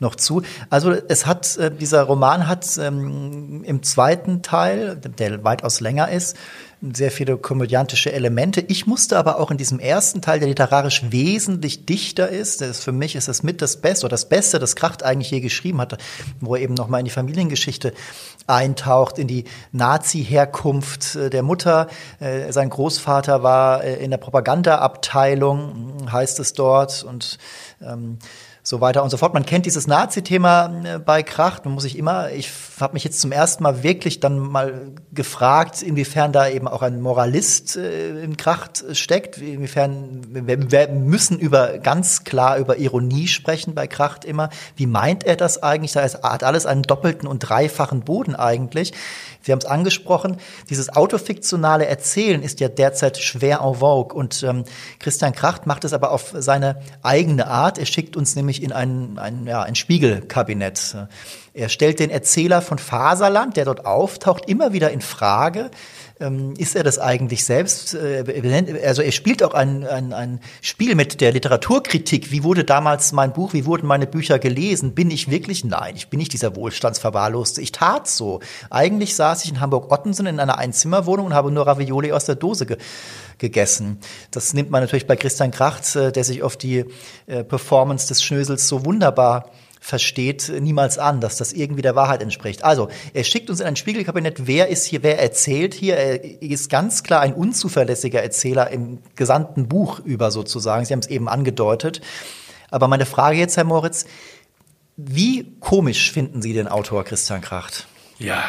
noch 0.00 0.16
zu. 0.16 0.42
Also 0.68 0.90
es 0.90 1.26
hat, 1.26 1.56
äh, 1.58 1.70
dieser 1.70 2.02
Roman 2.02 2.48
hat 2.48 2.66
ähm, 2.78 3.62
im 3.64 3.84
zweiten 3.84 4.42
Teil, 4.42 4.96
der 4.96 5.44
weitaus 5.44 5.80
länger 5.80 6.10
ist, 6.10 6.36
sehr 6.80 7.10
viele 7.10 7.36
komödiantische 7.36 8.12
Elemente. 8.12 8.60
Ich 8.60 8.86
musste 8.86 9.18
aber 9.18 9.40
auch 9.40 9.50
in 9.50 9.58
diesem 9.58 9.80
ersten 9.80 10.22
Teil, 10.22 10.38
der 10.38 10.48
literarisch 10.48 11.02
wesentlich 11.10 11.86
dichter 11.86 12.28
ist, 12.28 12.60
das 12.60 12.84
für 12.84 12.92
mich 12.92 13.16
ist 13.16 13.26
das 13.26 13.42
mit 13.42 13.60
das 13.60 13.78
Beste 13.78 14.06
oder 14.06 14.12
das 14.12 14.28
Beste, 14.28 14.58
das 14.58 14.76
Kracht 14.76 15.02
eigentlich 15.02 15.30
je 15.30 15.40
geschrieben 15.40 15.80
hatte, 15.80 15.98
wo 16.40 16.54
er 16.54 16.62
eben 16.62 16.74
nochmal 16.74 17.00
in 17.00 17.04
die 17.04 17.10
Familiengeschichte 17.10 17.92
eintaucht, 18.46 19.18
in 19.18 19.26
die 19.26 19.44
Nazi-Herkunft 19.72 21.16
äh, 21.16 21.30
der 21.30 21.42
Mutter. 21.42 21.88
Äh, 22.20 22.52
sein 22.52 22.70
Großvater 22.70 23.42
war 23.42 23.82
äh, 23.82 23.96
in 23.96 24.10
der 24.10 24.18
Propagandaabteilung, 24.18 26.10
heißt 26.12 26.38
es 26.38 26.52
dort, 26.52 27.02
und 27.02 27.38
ähm, 27.82 28.18
so 28.68 28.82
weiter 28.82 29.02
und 29.02 29.08
so 29.08 29.16
fort. 29.16 29.32
Man 29.32 29.46
kennt 29.46 29.64
dieses 29.64 29.86
Nazi-Thema 29.86 30.82
äh, 30.84 30.98
bei 30.98 31.22
Kracht. 31.22 31.64
Man 31.64 31.72
muss 31.72 31.84
sich 31.84 31.96
immer, 31.96 32.30
ich 32.32 32.50
habe 32.78 32.92
mich 32.92 33.02
jetzt 33.02 33.18
zum 33.18 33.32
ersten 33.32 33.62
Mal 33.62 33.82
wirklich 33.82 34.20
dann 34.20 34.38
mal 34.38 34.92
gefragt, 35.10 35.80
inwiefern 35.80 36.32
da 36.34 36.46
eben 36.48 36.68
auch 36.68 36.82
ein 36.82 37.00
Moralist 37.00 37.78
äh, 37.78 38.22
in 38.22 38.36
Kracht 38.36 38.84
steckt, 38.92 39.38
inwiefern 39.38 40.20
wir, 40.28 40.70
wir 40.70 40.88
müssen 40.88 41.38
über 41.38 41.78
ganz 41.78 42.24
klar 42.24 42.58
über 42.58 42.76
Ironie 42.76 43.26
sprechen 43.26 43.74
bei 43.74 43.86
Kracht 43.86 44.26
immer. 44.26 44.50
Wie 44.76 44.86
meint 44.86 45.24
er 45.24 45.36
das 45.36 45.62
eigentlich? 45.62 45.92
Da 45.92 46.02
hat 46.02 46.44
alles 46.44 46.66
einen 46.66 46.82
doppelten 46.82 47.26
und 47.26 47.38
dreifachen 47.38 48.02
Boden 48.02 48.36
eigentlich. 48.36 48.92
Sie 49.40 49.52
haben 49.52 49.60
es 49.60 49.64
angesprochen, 49.64 50.36
dieses 50.68 50.94
autofiktionale 50.94 51.86
Erzählen 51.86 52.42
ist 52.42 52.60
ja 52.60 52.68
derzeit 52.68 53.16
schwer 53.16 53.60
en 53.60 53.76
vogue 53.76 54.14
und 54.14 54.42
ähm, 54.42 54.64
Christian 54.98 55.32
Kracht 55.32 55.66
macht 55.66 55.84
es 55.84 55.94
aber 55.94 56.10
auf 56.10 56.34
seine 56.36 56.82
eigene 57.02 57.46
Art. 57.46 57.78
Er 57.78 57.86
schickt 57.86 58.14
uns 58.14 58.36
nämlich 58.36 58.57
in 58.62 58.72
ein, 58.72 59.18
ein, 59.18 59.46
ja, 59.46 59.62
ein 59.62 59.74
Spiegelkabinett. 59.74 60.96
Er 61.54 61.68
stellt 61.68 62.00
den 62.00 62.10
Erzähler 62.10 62.62
von 62.62 62.78
Faserland, 62.78 63.56
der 63.56 63.64
dort 63.64 63.84
auftaucht, 63.86 64.48
immer 64.48 64.72
wieder 64.72 64.90
in 64.90 65.00
Frage. 65.00 65.70
Ähm, 66.20 66.54
ist 66.58 66.74
er 66.74 66.82
das 66.82 66.98
eigentlich 66.98 67.44
selbst? 67.44 67.94
Äh, 67.94 68.24
also 68.84 69.02
er 69.02 69.12
spielt 69.12 69.42
auch 69.42 69.54
ein, 69.54 69.86
ein, 69.86 70.12
ein 70.12 70.40
Spiel 70.60 70.94
mit 70.96 71.20
der 71.20 71.32
Literaturkritik. 71.32 72.32
Wie 72.32 72.42
wurde 72.42 72.64
damals 72.64 73.12
mein 73.12 73.32
Buch, 73.32 73.52
wie 73.52 73.66
wurden 73.66 73.86
meine 73.86 74.06
Bücher 74.06 74.38
gelesen? 74.38 74.94
Bin 74.94 75.10
ich 75.10 75.30
wirklich? 75.30 75.64
Nein, 75.64 75.94
ich 75.96 76.08
bin 76.08 76.18
nicht 76.18 76.32
dieser 76.32 76.56
Wohlstandsverwahrloste. 76.56 77.60
Ich 77.60 77.70
tat 77.70 78.08
so. 78.08 78.40
Eigentlich 78.68 79.14
saß 79.14 79.44
ich 79.44 79.50
in 79.50 79.60
Hamburg-Ottensen 79.60 80.26
in 80.26 80.40
einer 80.40 80.58
Einzimmerwohnung 80.58 81.26
und 81.26 81.34
habe 81.34 81.52
nur 81.52 81.66
Ravioli 81.66 82.12
aus 82.12 82.24
der 82.24 82.34
Dose 82.34 82.66
ge 82.66 82.78
gegessen. 83.38 83.98
Das 84.32 84.52
nimmt 84.52 84.70
man 84.70 84.82
natürlich 84.82 85.06
bei 85.06 85.14
Christian 85.14 85.52
Kracht, 85.52 85.94
äh, 85.94 86.10
der 86.10 86.24
sich 86.24 86.42
auf 86.42 86.56
die 86.56 86.84
äh, 87.28 87.44
Performance 87.44 88.08
des 88.08 88.20
Schnösels 88.20 88.66
so 88.66 88.84
wunderbar 88.84 89.52
versteht 89.80 90.52
niemals 90.60 90.98
an, 90.98 91.20
dass 91.20 91.36
das 91.36 91.52
irgendwie 91.52 91.82
der 91.82 91.94
Wahrheit 91.94 92.22
entspricht. 92.22 92.64
Also, 92.64 92.88
er 93.14 93.24
schickt 93.24 93.50
uns 93.50 93.60
in 93.60 93.66
ein 93.66 93.76
Spiegelkabinett, 93.76 94.46
wer 94.46 94.68
ist 94.68 94.84
hier, 94.84 95.02
wer 95.02 95.20
erzählt 95.20 95.74
hier. 95.74 95.96
Er 95.96 96.42
ist 96.42 96.70
ganz 96.70 97.02
klar 97.02 97.20
ein 97.20 97.34
unzuverlässiger 97.34 98.22
Erzähler 98.22 98.70
im 98.70 98.98
gesamten 99.16 99.68
Buch 99.68 100.00
über 100.00 100.30
sozusagen. 100.30 100.84
Sie 100.84 100.92
haben 100.92 101.00
es 101.00 101.08
eben 101.08 101.28
angedeutet. 101.28 102.00
Aber 102.70 102.88
meine 102.88 103.06
Frage 103.06 103.38
jetzt, 103.38 103.56
Herr 103.56 103.64
Moritz, 103.64 104.06
wie 104.96 105.54
komisch 105.60 106.10
finden 106.10 106.42
Sie 106.42 106.52
den 106.52 106.68
Autor 106.68 107.04
Christian 107.04 107.40
Kracht? 107.40 107.86
Ja, 108.18 108.42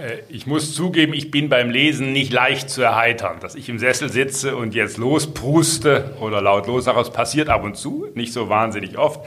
äh, 0.00 0.18
ich 0.28 0.46
muss 0.46 0.72
zugeben, 0.72 1.12
ich 1.12 1.32
bin 1.32 1.48
beim 1.48 1.70
Lesen 1.70 2.12
nicht 2.12 2.32
leicht 2.32 2.70
zu 2.70 2.82
erheitern. 2.82 3.40
Dass 3.40 3.56
ich 3.56 3.68
im 3.68 3.80
Sessel 3.80 4.08
sitze 4.08 4.56
und 4.56 4.72
jetzt 4.74 4.98
lospruste 4.98 6.16
oder 6.20 6.40
laut 6.40 6.68
lossage, 6.68 7.00
es 7.00 7.10
passiert 7.10 7.48
ab 7.48 7.64
und 7.64 7.76
zu, 7.76 8.06
nicht 8.14 8.32
so 8.32 8.48
wahnsinnig 8.48 8.98
oft. 8.98 9.26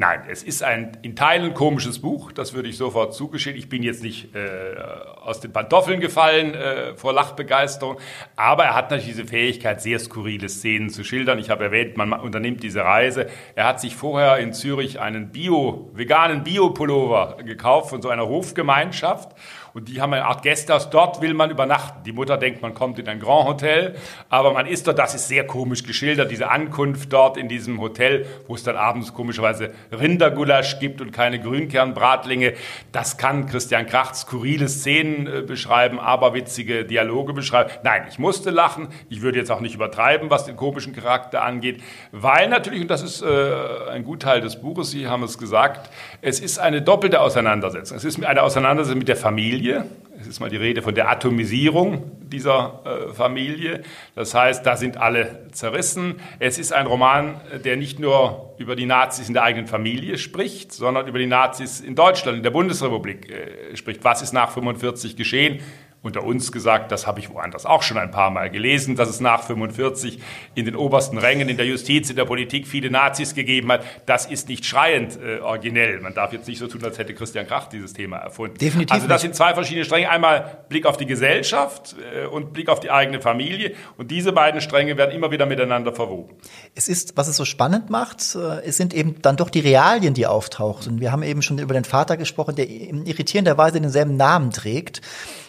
Nein, 0.00 0.22
es 0.30 0.42
ist 0.42 0.62
ein 0.62 0.92
in 1.02 1.14
Teilen 1.14 1.52
komisches 1.52 1.98
Buch, 1.98 2.32
das 2.32 2.54
würde 2.54 2.70
ich 2.70 2.78
sofort 2.78 3.12
zugestehen. 3.12 3.54
Ich 3.54 3.68
bin 3.68 3.82
jetzt 3.82 4.02
nicht 4.02 4.34
äh, 4.34 4.74
aus 5.20 5.40
den 5.40 5.52
Pantoffeln 5.52 6.00
gefallen 6.00 6.54
äh, 6.54 6.94
vor 6.94 7.12
Lachbegeisterung, 7.12 7.98
aber 8.34 8.64
er 8.64 8.74
hat 8.74 8.90
natürlich 8.90 9.14
diese 9.14 9.26
Fähigkeit, 9.26 9.82
sehr 9.82 9.98
skurrile 9.98 10.48
Szenen 10.48 10.88
zu 10.88 11.04
schildern. 11.04 11.38
Ich 11.38 11.50
habe 11.50 11.64
erwähnt, 11.64 11.98
man 11.98 12.14
unternimmt 12.14 12.62
diese 12.62 12.82
Reise. 12.82 13.26
Er 13.54 13.66
hat 13.66 13.78
sich 13.78 13.94
vorher 13.94 14.38
in 14.38 14.54
Zürich 14.54 15.00
einen 15.00 15.32
Bio, 15.32 15.90
veganen 15.92 16.44
Bio-Pullover 16.44 17.36
gekauft 17.44 17.90
von 17.90 18.00
so 18.00 18.08
einer 18.08 18.26
Hofgemeinschaft 18.26 19.36
und 19.74 19.88
die 19.88 20.00
haben 20.00 20.12
eine 20.12 20.24
Art 20.24 20.42
Gästehaus. 20.42 20.90
Dort 20.90 21.20
will 21.20 21.34
man 21.34 21.50
übernachten. 21.50 22.02
Die 22.04 22.12
Mutter 22.12 22.36
denkt, 22.36 22.62
man 22.62 22.74
kommt 22.74 22.98
in 22.98 23.08
ein 23.08 23.20
Grand 23.20 23.48
Hotel, 23.48 23.94
aber 24.28 24.52
man 24.52 24.66
ist 24.66 24.86
dort, 24.86 24.98
das 24.98 25.14
ist 25.14 25.28
sehr 25.28 25.46
komisch 25.46 25.84
geschildert, 25.84 26.30
diese 26.30 26.50
Ankunft 26.50 27.12
dort 27.12 27.36
in 27.36 27.48
diesem 27.48 27.80
Hotel, 27.80 28.26
wo 28.46 28.54
es 28.54 28.62
dann 28.62 28.76
abends 28.76 29.14
komischerweise 29.14 29.72
Rindergulasch 29.92 30.78
gibt 30.78 31.00
und 31.00 31.12
keine 31.12 31.40
Grünkernbratlinge. 31.40 32.54
Das 32.92 33.16
kann 33.16 33.46
Christian 33.46 33.86
Kracht 33.86 34.16
skurrile 34.16 34.68
Szenen 34.68 35.26
äh, 35.26 35.42
beschreiben, 35.42 35.98
aber 35.98 36.34
witzige 36.34 36.84
Dialoge 36.84 37.32
beschreiben. 37.32 37.70
Nein, 37.82 38.04
ich 38.08 38.18
musste 38.18 38.50
lachen. 38.50 38.88
Ich 39.08 39.22
würde 39.22 39.38
jetzt 39.38 39.50
auch 39.50 39.60
nicht 39.60 39.74
übertreiben, 39.74 40.30
was 40.30 40.44
den 40.44 40.56
komischen 40.56 40.94
Charakter 40.94 41.42
angeht, 41.42 41.82
weil 42.12 42.48
natürlich, 42.48 42.82
und 42.82 42.88
das 42.88 43.02
ist 43.02 43.22
äh, 43.22 43.52
ein 43.90 44.04
Gutteil 44.04 44.40
des 44.40 44.60
Buches, 44.60 44.90
Sie 44.90 45.06
haben 45.06 45.22
es 45.22 45.38
gesagt, 45.38 45.90
es 46.22 46.40
ist 46.40 46.58
eine 46.58 46.82
doppelte 46.82 47.20
Auseinandersetzung. 47.20 47.96
Es 47.96 48.04
ist 48.04 48.22
eine 48.22 48.42
Auseinandersetzung 48.42 48.98
mit 48.98 49.08
der 49.08 49.16
Familie. 49.16 49.86
Es 50.20 50.26
ist 50.26 50.40
mal 50.40 50.50
die 50.50 50.58
Rede 50.58 50.82
von 50.82 50.94
der 50.94 51.10
Atomisierung 51.10 52.10
dieser 52.20 52.80
äh, 52.84 53.14
Familie. 53.14 53.82
Das 54.14 54.34
heißt, 54.34 54.66
da 54.66 54.76
sind 54.76 54.98
alle 54.98 55.46
zerrissen. 55.52 56.16
Es 56.38 56.58
ist 56.58 56.74
ein 56.74 56.86
Roman, 56.86 57.40
der 57.64 57.76
nicht 57.76 57.98
nur 57.98 58.54
über 58.58 58.76
die 58.76 58.84
Nazis 58.84 59.28
in 59.28 59.34
der 59.34 59.44
eigenen 59.44 59.66
Familie 59.66 60.18
spricht, 60.18 60.72
sondern 60.72 61.08
über 61.08 61.18
die 61.18 61.26
Nazis 61.26 61.80
in 61.80 61.94
Deutschland, 61.94 62.36
in 62.36 62.42
der 62.42 62.50
Bundesrepublik 62.50 63.30
äh, 63.30 63.76
spricht. 63.76 64.04
Was 64.04 64.20
ist 64.20 64.34
nach 64.34 64.50
45 64.50 65.16
geschehen? 65.16 65.60
Unter 66.02 66.24
uns 66.24 66.50
gesagt, 66.50 66.92
das 66.92 67.06
habe 67.06 67.20
ich 67.20 67.28
woanders 67.28 67.66
auch 67.66 67.82
schon 67.82 67.98
ein 67.98 68.10
paar 68.10 68.30
Mal 68.30 68.48
gelesen, 68.50 68.96
dass 68.96 69.10
es 69.10 69.20
nach 69.20 69.42
45 69.42 70.18
in 70.54 70.64
den 70.64 70.74
obersten 70.74 71.18
Rängen 71.18 71.48
in 71.50 71.58
der 71.58 71.66
Justiz, 71.66 72.08
in 72.08 72.16
der 72.16 72.24
Politik 72.24 72.66
viele 72.66 72.90
Nazis 72.90 73.34
gegeben 73.34 73.70
hat. 73.70 73.84
Das 74.06 74.24
ist 74.24 74.48
nicht 74.48 74.64
schreiend 74.64 75.18
äh, 75.22 75.40
originell. 75.40 76.00
Man 76.00 76.14
darf 76.14 76.32
jetzt 76.32 76.48
nicht 76.48 76.58
so 76.58 76.68
tun, 76.68 76.82
als 76.84 76.98
hätte 76.98 77.12
Christian 77.12 77.46
Krach 77.46 77.66
dieses 77.66 77.92
Thema 77.92 78.16
erfunden. 78.16 78.56
Definitiv. 78.56 78.94
Also 78.94 79.08
das 79.08 79.20
sind 79.20 79.34
zwei 79.34 79.52
verschiedene 79.52 79.84
Stränge. 79.84 80.08
Einmal 80.08 80.64
Blick 80.70 80.86
auf 80.86 80.96
die 80.96 81.04
Gesellschaft 81.04 81.94
äh, 82.14 82.26
und 82.26 82.54
Blick 82.54 82.70
auf 82.70 82.80
die 82.80 82.90
eigene 82.90 83.20
Familie. 83.20 83.74
Und 83.98 84.10
diese 84.10 84.32
beiden 84.32 84.62
Stränge 84.62 84.96
werden 84.96 85.14
immer 85.14 85.30
wieder 85.30 85.44
miteinander 85.44 85.92
verwoben. 85.92 86.34
Es 86.74 86.88
ist, 86.88 87.18
was 87.18 87.28
es 87.28 87.36
so 87.36 87.44
spannend 87.44 87.90
macht, 87.90 88.34
äh, 88.36 88.62
es 88.64 88.78
sind 88.78 88.94
eben 88.94 89.20
dann 89.20 89.36
doch 89.36 89.50
die 89.50 89.60
Realien, 89.60 90.14
die 90.14 90.26
auftauchen. 90.26 90.98
Wir 91.00 91.12
haben 91.12 91.22
eben 91.22 91.42
schon 91.42 91.58
über 91.58 91.74
den 91.74 91.84
Vater 91.84 92.16
gesprochen, 92.16 92.56
der 92.56 92.70
in 92.70 93.04
irritierender 93.04 93.58
Weise 93.58 93.82
denselben 93.82 94.16
Namen 94.16 94.50
trägt 94.50 95.02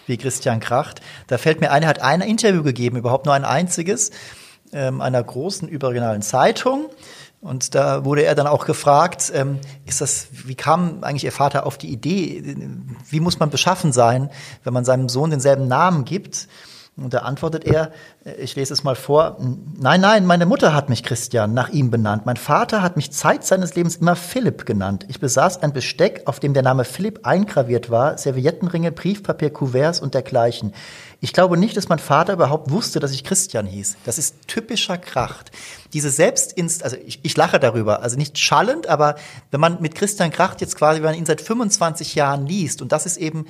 wie 0.07 0.17
Christian 0.17 0.59
Kracht. 0.59 1.01
Da 1.27 1.37
fällt 1.37 1.61
mir 1.61 1.71
ein, 1.71 1.83
er 1.83 1.89
hat 1.89 2.01
ein 2.01 2.21
Interview 2.21 2.63
gegeben, 2.63 2.97
überhaupt 2.97 3.25
nur 3.25 3.33
ein 3.33 3.45
einziges, 3.45 4.11
ähm, 4.73 5.01
einer 5.01 5.23
großen 5.23 5.67
überregionalen 5.67 6.21
Zeitung. 6.21 6.89
Und 7.41 7.73
da 7.73 8.05
wurde 8.05 8.23
er 8.23 8.35
dann 8.35 8.45
auch 8.45 8.65
gefragt, 8.65 9.31
ähm, 9.33 9.59
ist 9.85 9.99
das, 9.99 10.27
wie 10.31 10.53
kam 10.53 11.03
eigentlich 11.03 11.23
Ihr 11.23 11.31
Vater 11.31 11.65
auf 11.65 11.77
die 11.77 11.89
Idee, 11.89 12.55
wie 13.09 13.19
muss 13.19 13.39
man 13.39 13.49
beschaffen 13.49 13.91
sein, 13.91 14.29
wenn 14.63 14.73
man 14.73 14.85
seinem 14.85 15.09
Sohn 15.09 15.31
denselben 15.31 15.67
Namen 15.67 16.05
gibt? 16.05 16.47
Und 16.97 17.13
da 17.13 17.19
antwortet 17.19 17.63
er, 17.63 17.91
äh, 18.25 18.33
ich 18.33 18.55
lese 18.55 18.73
es 18.73 18.83
mal 18.83 18.95
vor, 18.95 19.37
nein, 19.79 20.01
nein, 20.01 20.25
meine 20.25 20.45
Mutter 20.45 20.73
hat 20.73 20.89
mich 20.89 21.03
Christian 21.03 21.53
nach 21.53 21.69
ihm 21.69 21.89
benannt. 21.89 22.25
Mein 22.25 22.35
Vater 22.35 22.81
hat 22.81 22.97
mich 22.97 23.11
Zeit 23.11 23.45
seines 23.45 23.75
Lebens 23.75 23.95
immer 23.95 24.17
Philipp 24.17 24.65
genannt. 24.65 25.05
Ich 25.07 25.19
besaß 25.21 25.63
ein 25.63 25.71
Besteck, 25.71 26.23
auf 26.25 26.41
dem 26.41 26.53
der 26.53 26.63
Name 26.63 26.83
Philipp 26.83 27.21
eingraviert 27.25 27.89
war, 27.89 28.17
Serviettenringe, 28.17 28.91
Briefpapier, 28.91 29.51
Kuverts 29.51 30.01
und 30.01 30.13
dergleichen. 30.13 30.73
Ich 31.21 31.31
glaube 31.31 31.55
nicht, 31.55 31.77
dass 31.77 31.87
mein 31.87 31.99
Vater 31.99 32.33
überhaupt 32.33 32.71
wusste, 32.71 32.99
dass 32.99 33.11
ich 33.11 33.23
Christian 33.23 33.65
hieß. 33.67 33.95
Das 34.05 34.17
ist 34.17 34.47
typischer 34.47 34.97
Kracht. 34.97 35.51
Diese 35.93 36.09
Selbstinst, 36.09 36.83
also 36.83 36.97
ich, 37.05 37.19
ich 37.23 37.37
lache 37.37 37.59
darüber, 37.59 38.01
also 38.01 38.17
nicht 38.17 38.37
schallend, 38.37 38.87
aber 38.87 39.15
wenn 39.49 39.61
man 39.61 39.81
mit 39.81 39.95
Christian 39.95 40.31
Kracht 40.31 40.59
jetzt 40.59 40.75
quasi, 40.75 40.99
wenn 40.99 41.11
man 41.11 41.17
ihn 41.17 41.25
seit 41.25 41.39
25 41.39 42.15
Jahren 42.15 42.47
liest, 42.47 42.81
und 42.81 42.91
das 42.91 43.05
ist 43.05 43.17
eben, 43.17 43.45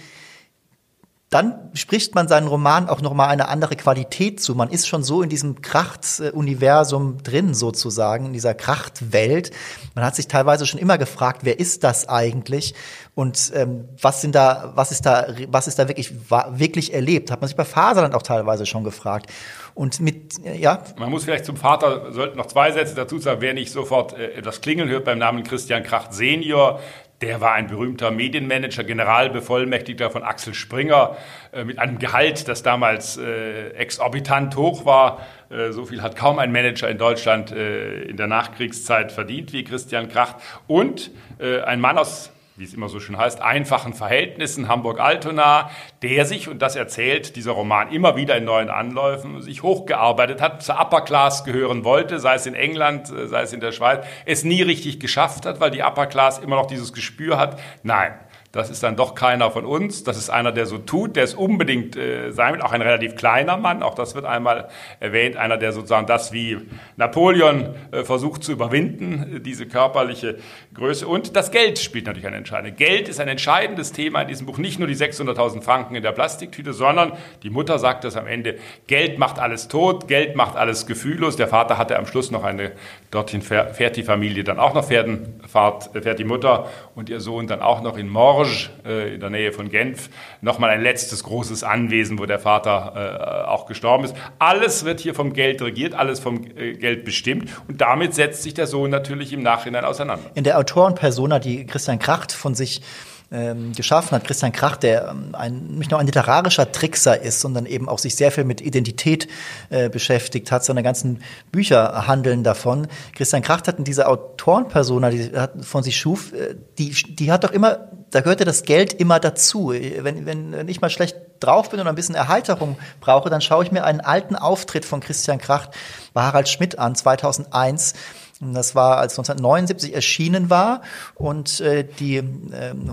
dann 1.31 1.71
spricht 1.73 2.13
man 2.13 2.27
seinen 2.27 2.47
Roman 2.47 2.89
auch 2.89 3.01
noch 3.01 3.13
mal 3.13 3.29
eine 3.29 3.47
andere 3.47 3.77
Qualität 3.77 4.41
zu. 4.41 4.53
Man 4.53 4.69
ist 4.69 4.85
schon 4.85 5.01
so 5.01 5.21
in 5.21 5.29
diesem 5.29 5.61
Kracht-Universum 5.61 7.23
drin 7.23 7.53
sozusagen, 7.53 8.25
in 8.25 8.33
dieser 8.33 8.53
Kracht-Welt. 8.53 9.51
Man 9.95 10.03
hat 10.03 10.13
sich 10.13 10.27
teilweise 10.27 10.65
schon 10.65 10.77
immer 10.77 10.97
gefragt, 10.97 11.41
wer 11.43 11.57
ist 11.57 11.85
das 11.85 12.09
eigentlich 12.09 12.75
und 13.15 13.53
ähm, 13.55 13.88
was 14.01 14.19
sind 14.19 14.35
da, 14.35 14.73
was 14.75 14.91
ist 14.91 15.05
da, 15.05 15.27
was 15.47 15.67
ist 15.67 15.79
da 15.79 15.88
wirklich 15.88 16.13
wirklich 16.27 16.93
erlebt? 16.93 17.31
Hat 17.31 17.39
man 17.39 17.47
sich 17.47 17.55
bei 17.55 17.63
Faserland 17.65 18.13
auch 18.13 18.23
teilweise 18.23 18.65
schon 18.65 18.83
gefragt. 18.83 19.31
Und 19.73 20.01
mit, 20.01 20.33
ja. 20.43 20.83
Man 20.97 21.09
muss 21.09 21.23
vielleicht 21.23 21.45
zum 21.45 21.55
Vater, 21.55 22.11
sollten 22.11 22.38
noch 22.38 22.47
zwei 22.47 22.73
Sätze 22.73 22.93
dazu 22.93 23.19
sagen, 23.19 23.39
wer 23.39 23.53
nicht 23.53 23.71
sofort 23.71 24.19
äh, 24.19 24.41
das 24.41 24.59
Klingeln 24.59 24.89
hört 24.89 25.05
beim 25.05 25.17
Namen 25.17 25.43
Christian 25.43 25.83
Kracht 25.83 26.13
Senior, 26.13 26.81
der 27.21 27.39
war 27.39 27.53
ein 27.53 27.67
berühmter 27.67 28.11
Medienmanager, 28.11 28.83
Generalbevollmächtigter 28.83 30.09
von 30.09 30.23
Axel 30.23 30.53
Springer 30.53 31.17
äh, 31.51 31.63
mit 31.63 31.77
einem 31.77 31.99
Gehalt, 31.99 32.47
das 32.47 32.63
damals 32.63 33.17
äh, 33.17 33.69
exorbitant 33.69 34.55
hoch 34.55 34.85
war. 34.85 35.21
Äh, 35.49 35.71
so 35.71 35.85
viel 35.85 36.01
hat 36.01 36.15
kaum 36.15 36.39
ein 36.39 36.51
Manager 36.51 36.89
in 36.89 36.97
Deutschland 36.97 37.51
in 37.51 38.17
der 38.17 38.27
Nachkriegszeit 38.27 39.11
verdient 39.11 39.53
wie 39.53 39.63
Christian 39.63 40.09
Kracht. 40.09 40.37
Und 40.67 41.11
ein 41.39 41.79
Mann 41.79 41.97
aus 41.97 42.31
wie 42.62 42.65
es 42.65 42.75
immer 42.75 42.89
so 42.89 43.00
schön 43.00 43.18
heißt, 43.18 43.41
einfachen 43.41 43.94
Verhältnissen, 43.94 44.68
Hamburg-Altona, 44.68 45.72
der 46.03 46.25
sich, 46.25 46.48
und 46.48 46.62
das 46.62 46.75
erzählt 46.75 47.36
dieser 47.36 47.53
Roman 47.53 47.91
immer 47.91 48.15
wieder 48.15 48.38
in 48.38 48.44
neuen 48.44 48.70
Anläufen, 48.70 49.41
sich 49.41 49.63
hochgearbeitet 49.63 50.41
hat, 50.41 50.62
zur 50.62 50.80
Upper 50.80 51.01
Class 51.01 51.44
gehören 51.44 51.84
wollte, 51.84 52.20
sei 52.20 52.36
es 52.36 52.46
in 52.46 52.53
England, 52.53 53.10
äh, 53.10 53.25
sei 53.25 53.41
es 53.41 53.51
in 53.51 53.62
der 53.62 53.72
Schweiz, 53.72 54.06
es 54.27 54.44
nie 54.44 54.62
richtig 54.62 55.00
geschafft 55.00 55.48
hat, 55.48 55.60
weil 55.60 55.72
die 55.72 55.82
Upper 55.82 56.06
Class 56.06 56.38
immer 56.38 56.56
noch 56.56 56.68
dieses 56.68 56.94
Gespür 56.94 57.39
hat, 57.39 57.60
nein, 57.82 58.13
das 58.51 58.70
ist 58.70 58.84
dann 58.84 58.98
doch 58.98 59.15
keiner 59.15 59.50
von 59.50 59.65
uns. 59.65 60.03
Das 60.03 60.17
ist 60.17 60.29
einer, 60.29 60.51
der 60.51 60.65
so 60.65 60.77
tut, 60.77 61.15
der 61.15 61.24
es 61.24 61.34
unbedingt 61.34 61.96
äh, 61.96 62.31
sein 62.31 62.53
will. 62.53 62.62
Auch 62.62 62.74
ein 62.74 62.81
relativ 62.81 63.15
kleiner 63.15 63.55
Mann, 63.55 63.81
auch 63.81 63.96
das 63.96 64.13
wird 64.13 64.25
einmal 64.25 64.67
erwähnt. 65.00 65.38
Einer, 65.38 65.58
der 65.58 65.72
sozusagen 65.72 66.05
das 66.05 66.34
wie 66.34 66.58
Napoleon 66.98 67.74
äh, 67.91 68.03
versucht 68.03 68.43
zu 68.43 68.51
überwinden, 68.51 69.41
diese 69.43 69.67
körperliche 69.67 70.38
Größe. 70.74 71.08
Und 71.08 71.38
das 71.38 71.51
Geld 71.51 71.79
spielt 71.79 72.08
natürlich 72.08 72.27
eine 72.27 72.36
entscheidende. 72.36 72.75
Geld 72.75 73.08
ist 73.08 73.22
ein 73.22 73.29
entscheidendes 73.29 73.93
Thema 73.93 74.24
in 74.24 74.27
diesem 74.27 74.46
Buch. 74.48 74.58
Nicht 74.58 74.79
nur 74.79 74.88
die 74.88 74.98
600.000 74.98 75.62
Franken 75.62 75.96
in 75.96 76.03
der 76.03 76.12
Plastiktüte, 76.12 76.74
sondern 76.74 77.13
die 77.43 77.50
Mutter 77.50 77.79
sagt 77.79 78.03
das 78.03 78.17
am 78.17 78.27
Ende, 78.27 78.58
Geld 78.88 79.17
macht 79.17 79.39
alles 79.39 79.70
tot, 79.70 80.10
Geld 80.10 80.36
macht 80.36 80.58
alles 80.58 80.88
gefühllos. 80.88 81.38
Der 81.38 81.48
Vater 81.48 81.77
hatte 81.77 81.98
am 81.98 82.05
Schluss 82.05 82.31
noch 82.31 82.43
eine, 82.43 82.74
dorthin 83.12 83.41
fährt 83.41 83.98
die 83.98 84.03
Familie 84.03 84.44
dann 84.44 84.58
auch 84.58 84.74
noch, 84.74 84.86
Pferden, 84.86 85.41
fährt, 85.46 85.89
fährt 86.01 86.18
die 86.18 86.24
Mutter 86.24 86.70
und 86.96 87.10
ihr 87.10 87.20
Sohn 87.20 87.46
dann 87.46 87.62
auch 87.62 87.82
noch 87.82 87.98
in 87.98 88.08
Morges 88.08 88.70
äh, 88.86 89.15
in 89.15 89.20
der 89.20 89.30
Nähe 89.30 89.51
von 89.51 89.70
Genf 89.70 90.10
nochmal 90.39 90.70
ein 90.70 90.82
letztes 90.82 91.24
großes 91.25 91.63
Anwesen, 91.63 92.20
wo 92.20 92.25
der 92.25 92.39
Vater 92.39 93.44
äh, 93.46 93.50
auch 93.50 93.65
gestorben 93.65 94.06
ist. 94.06 94.15
Alles 94.39 94.86
wird 94.86 95.01
hier 95.01 95.13
vom 95.13 95.34
Geld 95.34 95.62
regiert, 95.62 95.94
alles 95.94 96.22
vom 96.22 96.46
äh, 96.58 96.74
Geld 96.74 97.03
bestimmt 97.03 97.50
und 97.68 97.82
damit 97.82 98.15
setzt 98.15 98.44
sich 98.44 98.53
der 98.53 98.65
Sohn 98.65 98.89
natürlich 98.89 99.34
im 99.34 99.44
Nachhinein 99.44 99.84
auseinander. 99.84 100.32
In 100.34 100.46
der 100.46 100.58
Autorenpersona, 100.58 101.39
die 101.39 101.65
Christian 101.65 102.00
Kracht 102.00 102.32
von 102.32 102.56
sich 102.56 102.82
ähm, 103.31 103.71
geschaffen 103.73 104.11
hat, 104.11 104.25
Christian 104.25 104.51
Krach, 104.51 104.75
der 104.75 105.09
ähm, 105.09 105.33
ein, 105.33 105.77
nicht 105.77 105.91
nur 105.91 106.00
ein 106.00 106.05
literarischer 106.05 106.71
Trickser 106.71 107.21
ist, 107.21 107.39
sondern 107.39 107.65
eben 107.65 107.88
auch 107.88 108.00
sich 108.00 108.15
sehr 108.15 108.31
viel 108.31 108.43
mit 108.43 108.59
Identität 108.59 109.27
äh, 109.69 109.89
beschäftigt 109.89 110.51
hat. 110.51 110.65
Seine 110.65 110.83
ganzen 110.83 111.23
Bücher 111.51 112.07
handeln 112.07 112.43
davon. 112.43 112.88
Christian 113.15 113.41
Krach 113.41 113.65
hat 113.65 113.79
in 113.79 113.85
dieser 113.85 114.09
Autorenpersona, 114.09 115.09
die 115.09 115.31
er 115.31 115.51
von 115.61 115.81
sich 115.81 115.97
schuf, 115.97 116.33
äh, 116.33 116.55
die, 116.77 116.91
die 116.91 117.31
hat 117.31 117.45
doch 117.45 117.51
immer, 117.51 117.89
da 118.09 118.19
gehörte 118.19 118.43
das 118.43 118.63
Geld 118.63 118.93
immer 118.93 119.19
dazu. 119.19 119.69
Wenn, 119.69 120.25
wenn 120.25 120.67
ich 120.67 120.81
mal 120.81 120.89
schlecht 120.89 121.15
drauf 121.39 121.69
bin 121.69 121.79
und 121.79 121.88
ein 121.88 121.95
bisschen 121.95 122.15
Erheiterung 122.15 122.77
brauche, 123.00 123.29
dann 123.29 123.41
schaue 123.41 123.63
ich 123.63 123.71
mir 123.71 123.85
einen 123.85 124.01
alten 124.01 124.35
Auftritt 124.35 124.85
von 124.85 125.00
Christian 125.00 125.38
Kracht 125.38 125.71
bei 126.13 126.21
Harald 126.21 126.50
Schmidt 126.50 126.77
an, 126.77 126.95
2001 126.95 127.93
das 128.41 128.75
war, 128.75 128.98
als 128.98 129.13
1979 129.13 129.93
erschienen 129.93 130.50
war 130.50 130.81
und 131.15 131.60
äh, 131.62 131.83
die 131.83 132.17
äh, 132.17 132.24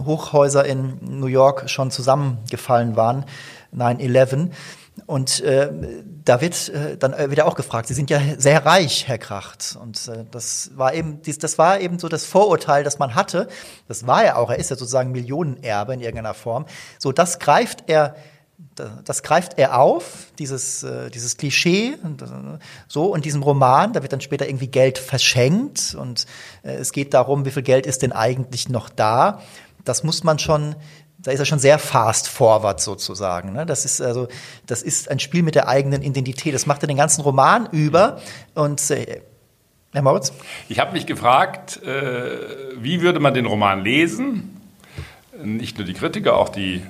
Hochhäuser 0.04 0.64
in 0.64 0.98
New 1.00 1.26
York 1.26 1.70
schon 1.70 1.90
zusammengefallen 1.90 2.96
waren, 2.96 3.24
9-11. 3.74 4.50
Und 5.06 5.40
äh, 5.40 5.70
da 6.24 6.40
wird 6.40 6.68
äh, 6.68 6.96
dann 6.96 7.30
wieder 7.30 7.46
auch 7.46 7.54
gefragt, 7.54 7.88
Sie 7.88 7.94
sind 7.94 8.10
ja 8.10 8.20
sehr 8.36 8.66
reich, 8.66 9.06
Herr 9.06 9.18
Kracht. 9.18 9.78
Und 9.80 10.08
äh, 10.08 10.24
das 10.30 10.72
war 10.74 10.92
eben, 10.92 11.22
dies, 11.22 11.38
das 11.38 11.56
war 11.56 11.80
eben 11.80 11.98
so 11.98 12.08
das 12.08 12.24
Vorurteil, 12.24 12.84
das 12.84 12.98
man 12.98 13.14
hatte. 13.14 13.48
Das 13.86 14.06
war 14.06 14.24
er 14.24 14.38
auch. 14.38 14.50
Er 14.50 14.58
ist 14.58 14.70
ja 14.70 14.76
sozusagen 14.76 15.12
Millionenerbe 15.12 15.94
in 15.94 16.00
irgendeiner 16.00 16.34
Form. 16.34 16.66
So, 16.98 17.12
das 17.12 17.38
greift 17.38 17.84
er 17.86 18.16
das 19.04 19.22
greift 19.22 19.58
er 19.58 19.78
auf, 19.80 20.32
dieses, 20.38 20.82
äh, 20.82 21.10
dieses 21.10 21.36
Klischee, 21.36 21.96
so 22.88 23.14
in 23.14 23.22
diesem 23.22 23.42
Roman, 23.42 23.92
da 23.92 24.02
wird 24.02 24.12
dann 24.12 24.20
später 24.20 24.48
irgendwie 24.48 24.66
Geld 24.66 24.98
verschenkt 24.98 25.96
und 25.98 26.26
äh, 26.62 26.72
es 26.74 26.92
geht 26.92 27.14
darum, 27.14 27.44
wie 27.44 27.50
viel 27.50 27.62
Geld 27.62 27.86
ist 27.86 28.02
denn 28.02 28.12
eigentlich 28.12 28.68
noch 28.68 28.88
da. 28.88 29.40
Das 29.84 30.02
muss 30.02 30.24
man 30.24 30.38
schon, 30.38 30.74
da 31.18 31.30
ist 31.30 31.38
er 31.38 31.46
schon 31.46 31.58
sehr 31.60 31.78
fast 31.78 32.28
forward 32.28 32.80
sozusagen. 32.80 33.52
Ne? 33.52 33.64
Das 33.64 33.84
ist 33.84 34.00
also, 34.00 34.28
das 34.66 34.82
ist 34.82 35.10
ein 35.10 35.20
Spiel 35.20 35.42
mit 35.42 35.54
der 35.54 35.68
eigenen 35.68 36.02
Identität. 36.02 36.54
Das 36.54 36.66
macht 36.66 36.82
er 36.82 36.88
den 36.88 36.96
ganzen 36.96 37.22
Roman 37.22 37.68
über 37.70 38.20
und 38.54 38.90
äh, 38.90 39.22
Herr 39.92 40.02
Moritz? 40.02 40.32
Ich 40.68 40.80
habe 40.80 40.92
mich 40.92 41.06
gefragt, 41.06 41.82
äh, 41.82 42.74
wie 42.76 43.00
würde 43.00 43.20
man 43.20 43.34
den 43.34 43.46
Roman 43.46 43.82
lesen? 43.82 44.60
Nicht 45.42 45.78
nur 45.78 45.86
die 45.86 45.94
Kritiker, 45.94 46.36
auch 46.36 46.50
die 46.50 46.82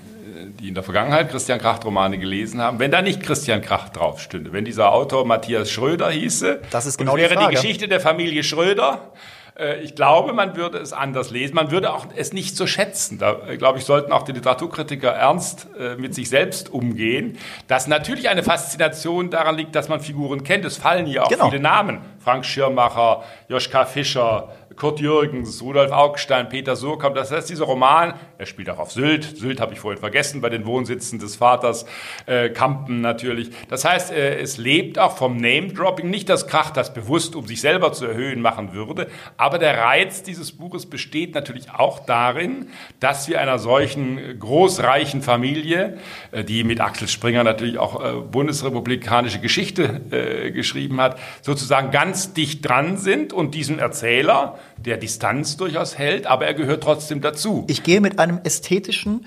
die 0.60 0.68
in 0.68 0.74
der 0.74 0.82
Vergangenheit 0.82 1.30
Christian 1.30 1.58
Kracht-Romane 1.58 2.18
gelesen 2.18 2.60
haben, 2.60 2.78
wenn 2.78 2.90
da 2.90 3.02
nicht 3.02 3.22
Christian 3.22 3.62
Kracht 3.62 3.96
drauf 3.96 4.20
stünde, 4.20 4.52
wenn 4.52 4.64
dieser 4.64 4.92
Autor 4.92 5.24
Matthias 5.24 5.70
Schröder 5.70 6.10
hieße, 6.10 6.60
das 6.70 6.86
ist 6.86 6.98
genau 6.98 7.12
und 7.12 7.18
wäre 7.18 7.30
die, 7.30 7.36
Frage. 7.36 7.50
die 7.50 7.60
Geschichte 7.60 7.88
der 7.88 8.00
Familie 8.00 8.42
Schröder, 8.42 9.12
äh, 9.58 9.80
ich 9.80 9.94
glaube, 9.94 10.32
man 10.32 10.56
würde 10.56 10.78
es 10.78 10.92
anders 10.92 11.30
lesen. 11.30 11.54
Man 11.54 11.70
würde 11.70 11.92
auch 11.92 12.06
es 12.14 12.32
nicht 12.32 12.56
so 12.56 12.66
schätzen. 12.66 13.18
Da, 13.18 13.48
äh, 13.48 13.56
glaube 13.56 13.78
ich, 13.78 13.84
sollten 13.84 14.12
auch 14.12 14.22
die 14.22 14.32
Literaturkritiker 14.32 15.10
ernst 15.10 15.68
äh, 15.78 15.96
mit 15.96 16.14
sich 16.14 16.28
selbst 16.28 16.72
umgehen. 16.72 17.38
Dass 17.66 17.86
natürlich 17.86 18.28
eine 18.28 18.42
Faszination 18.42 19.30
daran 19.30 19.56
liegt, 19.56 19.74
dass 19.74 19.88
man 19.88 20.00
Figuren 20.00 20.44
kennt. 20.44 20.64
Es 20.64 20.76
fallen 20.76 21.06
ja 21.06 21.24
auch 21.24 21.28
genau. 21.28 21.50
viele 21.50 21.60
Namen 21.60 22.00
Frank 22.18 22.44
Schirmacher, 22.44 23.22
Joschka 23.48 23.84
Fischer, 23.84 24.48
Kurt 24.78 25.00
Jürgens, 25.00 25.60
Rudolf 25.60 25.90
Augstein, 25.90 26.48
Peter 26.48 26.76
Surkamp. 26.76 27.16
Das 27.16 27.32
heißt, 27.32 27.50
dieser 27.50 27.64
Roman, 27.64 28.14
er 28.38 28.46
spielt 28.46 28.70
auch 28.70 28.78
auf 28.78 28.92
Sylt. 28.92 29.24
Sylt 29.36 29.60
habe 29.60 29.72
ich 29.72 29.80
vorhin 29.80 29.98
vergessen, 29.98 30.40
bei 30.40 30.50
den 30.50 30.66
Wohnsitzen 30.66 31.18
des 31.18 31.36
Vaters, 31.36 31.84
äh, 32.26 32.50
Kampen 32.50 33.00
natürlich. 33.00 33.50
Das 33.68 33.84
heißt, 33.84 34.12
äh, 34.12 34.38
es 34.38 34.56
lebt 34.56 34.98
auch 34.98 35.16
vom 35.16 35.36
Name-Dropping. 35.36 36.08
Nicht 36.08 36.28
das 36.28 36.46
Krach, 36.46 36.70
das 36.70 36.94
bewusst, 36.94 37.34
um 37.34 37.46
sich 37.46 37.60
selber 37.60 37.92
zu 37.92 38.06
erhöhen, 38.06 38.40
machen 38.40 38.72
würde. 38.72 39.08
Aber 39.36 39.58
der 39.58 39.78
Reiz 39.78 40.22
dieses 40.22 40.52
Buches 40.52 40.86
besteht 40.86 41.34
natürlich 41.34 41.70
auch 41.70 41.98
darin, 42.00 42.68
dass 43.00 43.28
wir 43.28 43.40
einer 43.40 43.58
solchen 43.58 44.38
großreichen 44.38 45.22
Familie, 45.22 45.98
äh, 46.30 46.44
die 46.44 46.62
mit 46.62 46.80
Axel 46.80 47.08
Springer 47.08 47.42
natürlich 47.42 47.78
auch 47.78 48.04
äh, 48.04 48.20
bundesrepublikanische 48.20 49.40
Geschichte 49.40 50.00
äh, 50.10 50.52
geschrieben 50.52 51.00
hat, 51.00 51.18
sozusagen 51.42 51.90
ganz 51.90 52.17
dicht 52.32 52.68
dran 52.68 52.96
sind 52.96 53.32
und 53.32 53.54
diesem 53.54 53.78
Erzähler, 53.78 54.58
der 54.76 54.96
Distanz 54.96 55.56
durchaus 55.56 55.98
hält, 55.98 56.26
aber 56.26 56.46
er 56.46 56.54
gehört 56.54 56.82
trotzdem 56.82 57.20
dazu. 57.20 57.64
Ich 57.68 57.82
gehe 57.82 58.00
mit 58.00 58.18
einem 58.18 58.40
ästhetischen 58.44 59.26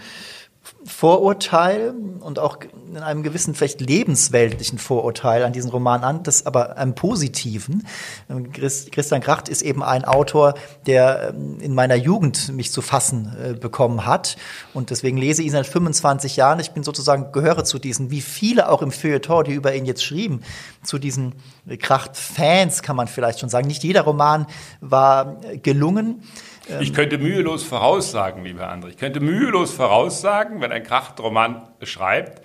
Vorurteil 0.86 1.94
und 2.22 2.40
auch 2.40 2.58
in 2.88 2.98
einem 2.98 3.24
gewissen 3.24 3.54
vielleicht 3.54 3.82
lebensweltlichen 3.82 4.80
Vorurteil 4.80 5.44
an 5.44 5.54
diesen 5.54 5.70
Roman 5.70 6.04
an, 6.04 6.24
das 6.24 6.46
aber 6.46 6.78
einem 6.78 6.96
positiven. 6.96 7.86
Christian 8.52 9.22
Kracht 9.22 9.48
ist 9.48 9.62
eben 9.62 9.84
ein 9.84 10.06
Autor, 10.06 10.56
der 10.88 11.34
ähm, 11.36 11.60
in 11.60 11.76
meiner 11.76 11.96
Jugend 11.96 12.52
mich 12.54 12.72
zu 12.72 12.82
fassen 12.82 13.36
äh, 13.42 13.54
bekommen 13.54 14.06
hat 14.06 14.38
und 14.74 14.90
deswegen 14.90 15.18
lese 15.18 15.42
ich 15.42 15.48
ihn 15.48 15.54
seit 15.54 15.68
25 15.68 16.36
Jahren. 16.36 16.60
Ich 16.60 16.72
bin 16.72 16.84
sozusagen 16.84 17.32
gehöre 17.32 17.64
zu 17.64 17.78
diesen, 17.78 18.10
wie 18.10 18.22
viele 18.22 18.70
auch 18.70 18.82
im 18.82 18.92
Feuilleton, 18.92 19.44
die 19.44 19.54
über 19.54 19.76
ihn 19.76 19.86
jetzt 19.86 20.04
schrieben, 20.04 20.42
zu 20.84 20.98
diesen 20.98 21.36
Kracht-Fans 21.80 22.82
kann 22.82 22.96
man 22.96 23.08
vielleicht 23.08 23.40
schon 23.40 23.50
sagen. 23.50 23.68
Nicht 23.68 23.84
jeder 23.84 24.02
Roman 24.02 24.48
war 24.80 25.38
gelungen. 25.62 26.24
Ich 26.80 26.94
könnte 26.94 27.18
mühelos 27.18 27.64
voraussagen, 27.64 28.44
lieber 28.44 28.72
André, 28.72 28.90
ich 28.90 28.98
könnte 28.98 29.20
mühelos 29.20 29.74
voraussagen, 29.74 30.62
wenn 30.62 30.72
ein 30.72 30.84
Krachtroman 30.84 31.68
schreibt, 31.84 32.42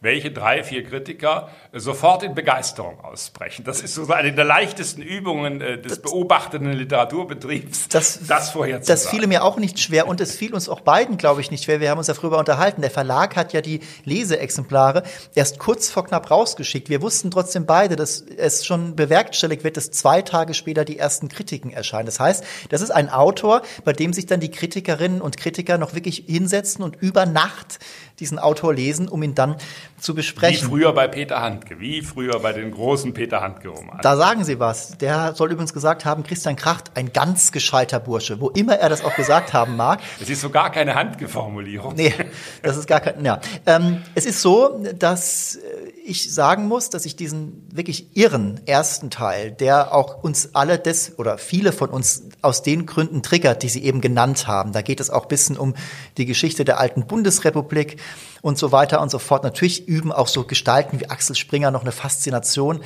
welche 0.00 0.30
drei, 0.30 0.62
vier 0.64 0.84
Kritiker 0.84 1.48
sofort 1.72 2.22
in 2.22 2.34
Begeisterung 2.34 3.00
ausbrechen. 3.00 3.64
Das 3.64 3.82
ist 3.82 3.94
so 3.94 4.10
eine 4.10 4.32
der 4.32 4.44
leichtesten 4.44 5.02
Übungen 5.02 5.60
äh, 5.60 5.80
des 5.80 6.00
beobachtenden 6.00 6.72
Literaturbetriebs, 6.72 7.88
das, 7.88 8.26
das 8.26 8.50
vorher 8.50 8.80
zu 8.80 8.90
Das 8.90 9.08
fiel 9.08 9.26
mir 9.26 9.44
auch 9.44 9.58
nicht 9.58 9.78
schwer 9.78 10.08
und 10.08 10.20
es 10.20 10.34
fiel 10.34 10.54
uns 10.54 10.68
auch 10.68 10.80
beiden, 10.80 11.16
glaube 11.16 11.40
ich, 11.40 11.50
nicht 11.50 11.64
schwer. 11.64 11.80
Wir 11.80 11.90
haben 11.90 11.98
uns 11.98 12.06
ja 12.06 12.14
früher 12.14 12.38
unterhalten. 12.38 12.80
Der 12.80 12.90
Verlag 12.90 13.36
hat 13.36 13.52
ja 13.52 13.60
die 13.60 13.80
Leseexemplare 14.04 15.02
erst 15.34 15.58
kurz 15.58 15.90
vor 15.90 16.04
knapp 16.04 16.30
rausgeschickt. 16.30 16.88
Wir 16.88 17.02
wussten 17.02 17.30
trotzdem 17.30 17.66
beide, 17.66 17.96
dass 17.96 18.22
es 18.22 18.64
schon 18.64 18.96
bewerkstelligt 18.96 19.64
wird, 19.64 19.76
dass 19.76 19.90
zwei 19.90 20.22
Tage 20.22 20.54
später 20.54 20.84
die 20.84 20.98
ersten 20.98 21.28
Kritiken 21.28 21.70
erscheinen. 21.70 22.06
Das 22.06 22.20
heißt, 22.20 22.44
das 22.70 22.80
ist 22.80 22.90
ein 22.90 23.10
Autor, 23.10 23.62
bei 23.84 23.92
dem 23.92 24.12
sich 24.12 24.26
dann 24.26 24.40
die 24.40 24.50
Kritikerinnen 24.50 25.20
und 25.20 25.36
Kritiker 25.36 25.76
noch 25.76 25.94
wirklich 25.94 26.24
hinsetzen 26.26 26.82
und 26.82 26.96
über 26.96 27.26
Nacht 27.26 27.78
diesen 28.20 28.38
Autor 28.38 28.74
lesen, 28.74 29.08
um 29.08 29.22
ihn 29.22 29.34
dann 29.34 29.56
zu 30.00 30.14
besprechen. 30.14 30.66
Wie 30.66 30.70
früher 30.70 30.92
bei 30.92 31.08
Peter 31.08 31.40
Handke, 31.40 31.80
wie 31.80 32.02
früher 32.02 32.38
bei 32.40 32.52
den 32.52 32.70
großen 32.70 33.12
Peter 33.14 33.40
Handke-Romanen. 33.40 34.00
Da 34.02 34.16
sagen 34.16 34.44
Sie 34.44 34.58
was. 34.58 34.98
Der 34.98 35.34
soll 35.34 35.52
übrigens 35.52 35.72
gesagt 35.72 36.04
haben, 36.04 36.22
Christian 36.22 36.56
Kracht, 36.56 36.92
ein 36.94 37.12
ganz 37.12 37.52
gescheiter 37.52 38.00
Bursche, 38.00 38.40
wo 38.40 38.48
immer 38.50 38.74
er 38.74 38.88
das 38.88 39.04
auch 39.04 39.14
gesagt 39.14 39.52
haben 39.52 39.76
mag. 39.76 40.00
Es 40.20 40.30
ist 40.30 40.40
so 40.40 40.50
gar 40.50 40.70
keine 40.70 40.94
Handke-Formulierung. 40.94 41.94
Nee, 41.94 42.14
das 42.62 42.76
ist 42.76 42.86
gar 42.86 43.00
kein, 43.00 43.24
ja. 43.24 43.40
Ähm, 43.66 44.02
es 44.14 44.26
ist 44.26 44.40
so, 44.40 44.82
dass 44.98 45.58
ich 46.04 46.32
sagen 46.32 46.66
muss, 46.66 46.90
dass 46.90 47.04
ich 47.04 47.16
diesen 47.16 47.66
wirklich 47.72 48.16
irren 48.16 48.60
ersten 48.66 49.10
Teil, 49.10 49.52
der 49.52 49.94
auch 49.94 50.22
uns 50.22 50.54
alle 50.54 50.78
des 50.78 51.18
oder 51.18 51.38
viele 51.38 51.72
von 51.72 51.90
uns 51.90 52.24
aus 52.42 52.62
den 52.62 52.86
Gründen 52.86 53.22
triggert, 53.22 53.62
die 53.62 53.68
Sie 53.68 53.84
eben 53.84 54.00
genannt 54.00 54.46
haben. 54.46 54.72
Da 54.72 54.82
geht 54.82 55.00
es 55.00 55.10
auch 55.10 55.22
ein 55.22 55.28
bisschen 55.28 55.56
um 55.56 55.74
die 56.16 56.26
Geschichte 56.26 56.64
der 56.64 56.80
alten 56.80 57.06
Bundesrepublik 57.06 58.00
und 58.42 58.58
so 58.58 58.72
weiter 58.72 59.00
und 59.00 59.10
so 59.10 59.18
fort. 59.18 59.44
Natürlich 59.44 59.86
üben 59.88 60.12
auch 60.12 60.28
so 60.28 60.44
Gestalten 60.44 61.00
wie 61.00 61.08
Axel 61.08 61.36
Springer 61.36 61.70
noch 61.70 61.82
eine 61.82 61.92
Faszination 61.92 62.80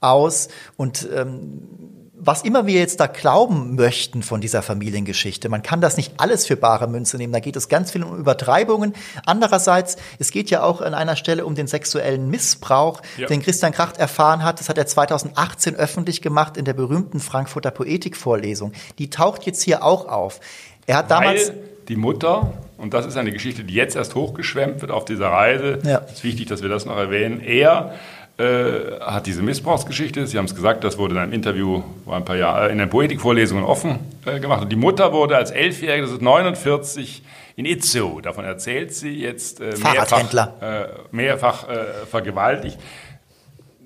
aus 0.00 0.48
und 0.76 1.08
ähm, 1.14 2.01
was 2.24 2.42
immer 2.42 2.66
wir 2.68 2.78
jetzt 2.78 3.00
da 3.00 3.08
glauben 3.08 3.74
möchten 3.74 4.22
von 4.22 4.40
dieser 4.40 4.62
Familiengeschichte, 4.62 5.48
man 5.48 5.64
kann 5.64 5.80
das 5.80 5.96
nicht 5.96 6.14
alles 6.18 6.46
für 6.46 6.56
bare 6.56 6.86
Münze 6.86 7.16
nehmen. 7.16 7.32
Da 7.32 7.40
geht 7.40 7.56
es 7.56 7.68
ganz 7.68 7.90
viel 7.90 8.04
um 8.04 8.16
Übertreibungen. 8.16 8.94
Andererseits, 9.26 9.96
es 10.20 10.30
geht 10.30 10.48
ja 10.48 10.62
auch 10.62 10.80
an 10.80 10.94
einer 10.94 11.16
Stelle 11.16 11.44
um 11.44 11.56
den 11.56 11.66
sexuellen 11.66 12.30
Missbrauch, 12.30 13.02
ja. 13.16 13.26
den 13.26 13.42
Christian 13.42 13.72
Kracht 13.72 13.96
erfahren 13.96 14.44
hat. 14.44 14.60
Das 14.60 14.68
hat 14.68 14.78
er 14.78 14.86
2018 14.86 15.74
öffentlich 15.74 16.22
gemacht 16.22 16.56
in 16.56 16.64
der 16.64 16.74
berühmmten 16.74 17.18
Frankfurter 17.18 17.72
Poetikvorlesung. 17.72 18.72
Die 18.98 19.10
taucht 19.10 19.42
jetzt 19.42 19.62
hier 19.62 19.82
auch 19.82 20.06
auf. 20.06 20.38
Er 20.86 20.98
hat 20.98 21.10
damals 21.10 21.48
Weil 21.48 21.58
die 21.88 21.96
Mutter, 21.96 22.52
und 22.78 22.94
das 22.94 23.04
ist 23.04 23.16
eine 23.16 23.32
Geschichte, 23.32 23.64
die 23.64 23.74
jetzt 23.74 23.96
erst 23.96 24.14
hochgeschwemmt 24.14 24.80
wird 24.80 24.92
auf 24.92 25.04
dieser 25.04 25.28
Reise, 25.28 25.80
ja. 25.84 26.02
es 26.06 26.12
ist 26.18 26.24
wichtig, 26.24 26.46
dass 26.46 26.62
wir 26.62 26.68
das 26.68 26.86
noch 26.86 26.96
erwähnen, 26.96 27.40
er 27.40 27.94
äh, 28.38 28.98
hat 29.00 29.26
diese 29.26 29.42
Missbrauchsgeschichte, 29.42 30.26
Sie 30.26 30.38
haben 30.38 30.46
es 30.46 30.54
gesagt, 30.54 30.84
das 30.84 30.96
wurde 30.96 31.14
in 31.14 31.20
einem 31.20 31.32
Interview 31.34 31.82
vor 32.04 32.16
ein 32.16 32.24
paar 32.24 32.36
Jahren, 32.36 32.70
äh, 32.70 32.72
in 32.72 32.78
den 32.78 32.88
Poetikvorlesungen 32.88 33.62
offen 33.62 33.98
äh, 34.24 34.40
gemacht. 34.40 34.62
Und 34.62 34.72
die 34.72 34.76
Mutter 34.76 35.12
wurde 35.12 35.36
als 35.36 35.50
Elfjährige, 35.50 36.04
das 36.04 36.12
ist 36.12 36.22
49, 36.22 37.22
in 37.56 37.66
Itzehoe, 37.66 38.22
davon 38.22 38.46
erzählt 38.46 38.94
sie 38.94 39.20
jetzt, 39.20 39.60
äh, 39.60 39.74
mehrfach, 39.76 40.62
äh, 40.62 40.86
mehrfach 41.10 41.66
vergewaltigt. 42.10 42.78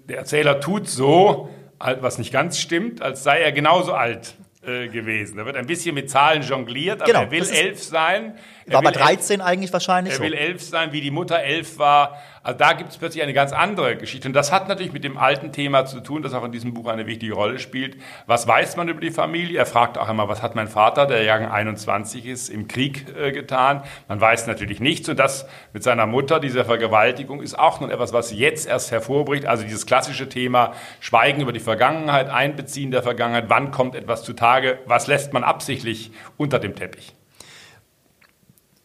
Der 0.09 0.19
Erzähler 0.19 0.61
tut 0.61 0.89
so, 0.89 1.51
was 1.79 2.19
nicht 2.19 2.33
ganz 2.33 2.61
stimmt, 2.61 3.03
als 3.03 3.25
sei 3.25 3.41
er 3.41 3.51
genauso 3.51 3.93
alt 3.93 4.35
gewesen. 4.63 5.37
Da 5.37 5.47
wird 5.47 5.57
ein 5.57 5.67
bisschen 5.67 5.95
mit 5.95 6.11
Zahlen 6.11 6.43
jongliert, 6.43 7.03
aber 7.03 7.07
genau, 7.07 7.23
er 7.23 7.31
will 7.31 7.49
elf 7.49 7.83
sein. 7.83 8.35
Er 8.67 8.75
war 8.75 8.83
bei 8.83 8.91
13 8.91 9.41
elf, 9.41 9.49
eigentlich 9.49 9.73
wahrscheinlich. 9.73 10.15
Er 10.15 10.21
will 10.21 10.35
elf 10.35 10.63
sein, 10.63 10.93
wie 10.93 11.01
die 11.01 11.13
Mutter 11.13 11.39
elf 11.39 11.79
war. 11.79 12.19
Also 12.43 12.59
da 12.59 12.73
gibt 12.75 12.91
es 12.91 12.99
plötzlich 12.99 13.23
eine 13.23 13.33
ganz 13.33 13.53
andere 13.53 13.97
Geschichte. 13.97 14.29
Und 14.29 14.35
das 14.35 14.53
hat 14.53 14.69
natürlich 14.69 14.93
mit 14.93 15.03
dem 15.03 15.19
alten 15.19 15.51
Thema 15.51 15.85
zu 15.85 16.01
tun, 16.01 16.23
das 16.23 16.33
auch 16.33 16.45
in 16.45 16.53
diesem 16.53 16.75
Buch 16.75 16.87
eine 16.87 17.07
wichtige 17.07 17.35
Rolle 17.35 17.59
spielt. 17.59 17.97
Was 18.27 18.47
weiß 18.47 18.77
man 18.77 18.89
über 18.89 19.01
die 19.01 19.11
Familie? 19.11 19.59
Er 19.59 19.67
fragt 19.67 19.99
auch 19.99 20.09
immer, 20.09 20.29
was 20.29 20.43
hat 20.43 20.55
mein 20.55 20.69
Vater, 20.69 21.07
der 21.07 21.25
Jahrgang 21.25 21.51
21 21.51 22.25
ist, 22.27 22.49
im 22.49 22.69
Krieg 22.69 23.07
äh, 23.17 23.33
getan? 23.33 23.83
Man 24.07 24.21
weiß 24.21 24.47
natürlich 24.47 24.79
nichts. 24.79 25.09
Und 25.09 25.19
das 25.19 25.49
mit 25.73 25.83
seiner 25.83 26.07
Mutter, 26.07 26.39
dieser 26.39 26.65
Vergewaltigung, 26.65 27.43
ist 27.43 27.59
auch 27.59 27.81
nun 27.81 27.91
etwas, 27.91 28.13
was 28.13 28.33
jetzt 28.33 28.69
erst 28.69 28.93
hervorbringt. 28.93 29.47
Also 29.47 29.65
dieses 29.65 29.87
klassische 29.87 30.29
Thema 30.29 30.73
Schweigen 31.01 31.41
über 31.41 31.53
die 31.53 31.61
Vergangenheit, 31.61 32.31
Einbeziehen 32.31 32.93
der 32.93 33.03
Vergangenheit. 33.03 33.47
Wann 33.49 33.73
kommt 33.73 33.95
etwas 33.97 34.23
zutage? 34.23 34.79
Was 34.87 35.07
lässt 35.09 35.33
man 35.33 35.43
absichtlich 35.43 36.13
unter 36.37 36.59
dem 36.59 36.75
Teppich? 36.77 37.16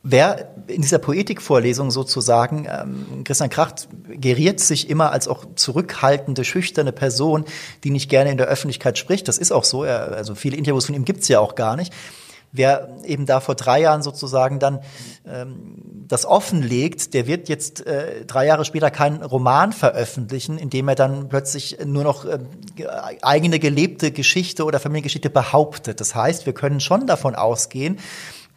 Wer 0.04 0.56
in 0.66 0.82
dieser 0.82 0.98
Poetikvorlesung 0.98 1.92
sozusagen, 1.92 2.68
ähm, 2.68 3.24
Christian 3.24 3.52
Kracht 3.52 3.88
geriert 4.10 4.60
sich 4.60 4.90
immer 4.90 5.12
als 5.12 5.28
auch 5.28 5.46
zurückhaltende, 5.56 6.44
schüchterne 6.44 6.92
Person, 6.92 7.46
die 7.84 7.92
nicht 7.92 8.10
gerne 8.10 8.32
in 8.32 8.38
der 8.38 8.48
Öffentlichkeit 8.48 8.98
spricht. 8.98 9.28
Das 9.28 9.38
ist 9.38 9.52
auch 9.52 9.64
so. 9.64 9.84
Er, 9.84 10.14
also 10.14 10.34
viele 10.34 10.58
Interviews 10.58 10.88
von 10.88 10.96
ihm 10.96 11.06
gibt's 11.06 11.28
ja 11.28 11.40
auch 11.40 11.54
gar 11.54 11.76
nicht. 11.76 11.94
Wer 12.52 12.98
eben 13.06 13.26
da 13.26 13.40
vor 13.40 13.56
drei 13.56 13.80
Jahren 13.80 14.02
sozusagen 14.02 14.60
dann 14.60 14.80
ähm, 15.26 15.76
das 16.08 16.26
offenlegt, 16.26 17.14
der 17.14 17.28
wird 17.28 17.48
jetzt 17.48 17.86
äh, 17.86 18.26
drei 18.26 18.46
Jahre 18.46 18.66
später 18.66 18.92
keinen 18.92 19.24
Roman 19.24 19.72
veröffentlichen, 19.72 20.58
in 20.58 20.70
dem 20.70 20.90
er 20.90 20.96
dann 20.96 21.30
plötzlich 21.30 21.78
nur 21.86 22.04
noch 22.04 22.26
äh, 22.26 22.40
eigene 23.22 23.60
gelebte 23.60 24.12
Geschichte 24.12 24.66
oder 24.66 24.80
Familiengeschichte 24.80 25.30
behauptet. 25.30 26.02
Das 26.02 26.14
heißt, 26.14 26.46
wir 26.46 26.54
können 26.54 26.82
schon 26.82 27.08
davon 27.08 27.36
ausgehen, 27.36 28.00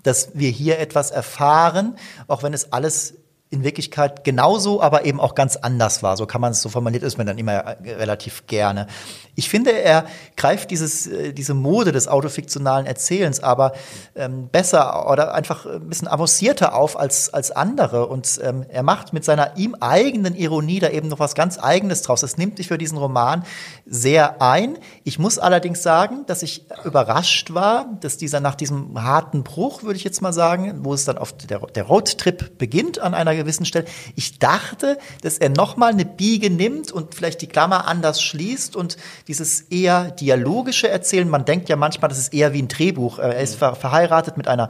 dass 0.04 0.30
wir 0.34 0.50
hier 0.50 0.78
etwas 0.78 1.10
erfahren, 1.10 1.96
auch 2.28 2.44
wenn 2.44 2.54
es 2.54 2.72
alles 2.72 3.14
in 3.50 3.62
Wirklichkeit 3.62 4.24
genauso, 4.24 4.82
aber 4.82 5.04
eben 5.04 5.20
auch 5.20 5.34
ganz 5.34 5.56
anders 5.56 6.02
war. 6.02 6.16
So 6.16 6.26
kann 6.26 6.40
man 6.40 6.52
es, 6.52 6.60
so 6.60 6.68
formuliert 6.68 7.04
ist 7.04 7.18
man 7.18 7.26
dann 7.26 7.38
immer 7.38 7.76
relativ 7.84 8.46
gerne. 8.46 8.88
Ich 9.36 9.48
finde, 9.48 9.70
er 9.70 10.06
greift 10.36 10.70
dieses, 10.70 11.06
äh, 11.06 11.32
diese 11.32 11.54
Mode 11.54 11.92
des 11.92 12.08
autofiktionalen 12.08 12.86
Erzählens 12.86 13.40
aber 13.40 13.72
ähm, 14.16 14.48
besser 14.48 15.10
oder 15.10 15.34
einfach 15.34 15.66
ein 15.66 15.88
bisschen 15.88 16.08
avancierter 16.08 16.74
auf 16.74 16.98
als, 16.98 17.32
als 17.32 17.50
andere. 17.50 18.06
Und 18.06 18.40
ähm, 18.42 18.64
er 18.68 18.82
macht 18.82 19.12
mit 19.12 19.24
seiner 19.24 19.56
ihm 19.56 19.76
eigenen 19.78 20.34
Ironie 20.34 20.80
da 20.80 20.88
eben 20.88 21.08
noch 21.08 21.18
was 21.18 21.34
ganz 21.34 21.58
Eigenes 21.58 22.02
draus. 22.02 22.20
Das 22.20 22.36
nimmt 22.36 22.56
sich 22.56 22.68
für 22.68 22.78
diesen 22.78 22.98
Roman 22.98 23.44
sehr 23.86 24.42
ein. 24.42 24.78
Ich 25.04 25.18
muss 25.18 25.38
allerdings 25.38 25.82
sagen, 25.82 26.24
dass 26.26 26.42
ich 26.42 26.66
überrascht 26.84 27.54
war, 27.54 27.86
dass 28.00 28.16
dieser 28.16 28.40
nach 28.40 28.54
diesem 28.54 29.02
harten 29.02 29.44
Bruch, 29.44 29.82
würde 29.82 29.96
ich 29.96 30.04
jetzt 30.04 30.22
mal 30.22 30.32
sagen, 30.32 30.80
wo 30.82 30.94
es 30.94 31.04
dann 31.04 31.18
auf 31.18 31.36
der, 31.36 31.60
der 31.60 31.84
Roadtrip 31.84 32.58
beginnt 32.58 32.98
an 32.98 33.14
einer 33.14 33.33
gewissen 33.36 33.66
Stelle, 33.66 33.86
ich 34.16 34.38
dachte, 34.38 34.98
dass 35.22 35.38
er 35.38 35.48
nochmal 35.48 35.92
eine 35.92 36.04
Biege 36.04 36.50
nimmt 36.50 36.92
und 36.92 37.14
vielleicht 37.14 37.42
die 37.42 37.46
Klammer 37.46 37.86
anders 37.86 38.22
schließt 38.22 38.76
und 38.76 38.96
dieses 39.28 39.62
eher 39.62 40.10
dialogische 40.10 40.88
Erzählen. 40.88 41.28
Man 41.28 41.44
denkt 41.44 41.68
ja 41.68 41.76
manchmal, 41.76 42.08
das 42.08 42.18
ist 42.18 42.34
eher 42.34 42.52
wie 42.52 42.62
ein 42.62 42.68
Drehbuch. 42.68 43.18
Er 43.18 43.40
ist 43.40 43.56
ver 43.56 43.74
verheiratet 43.74 44.36
mit 44.36 44.48
einer 44.48 44.68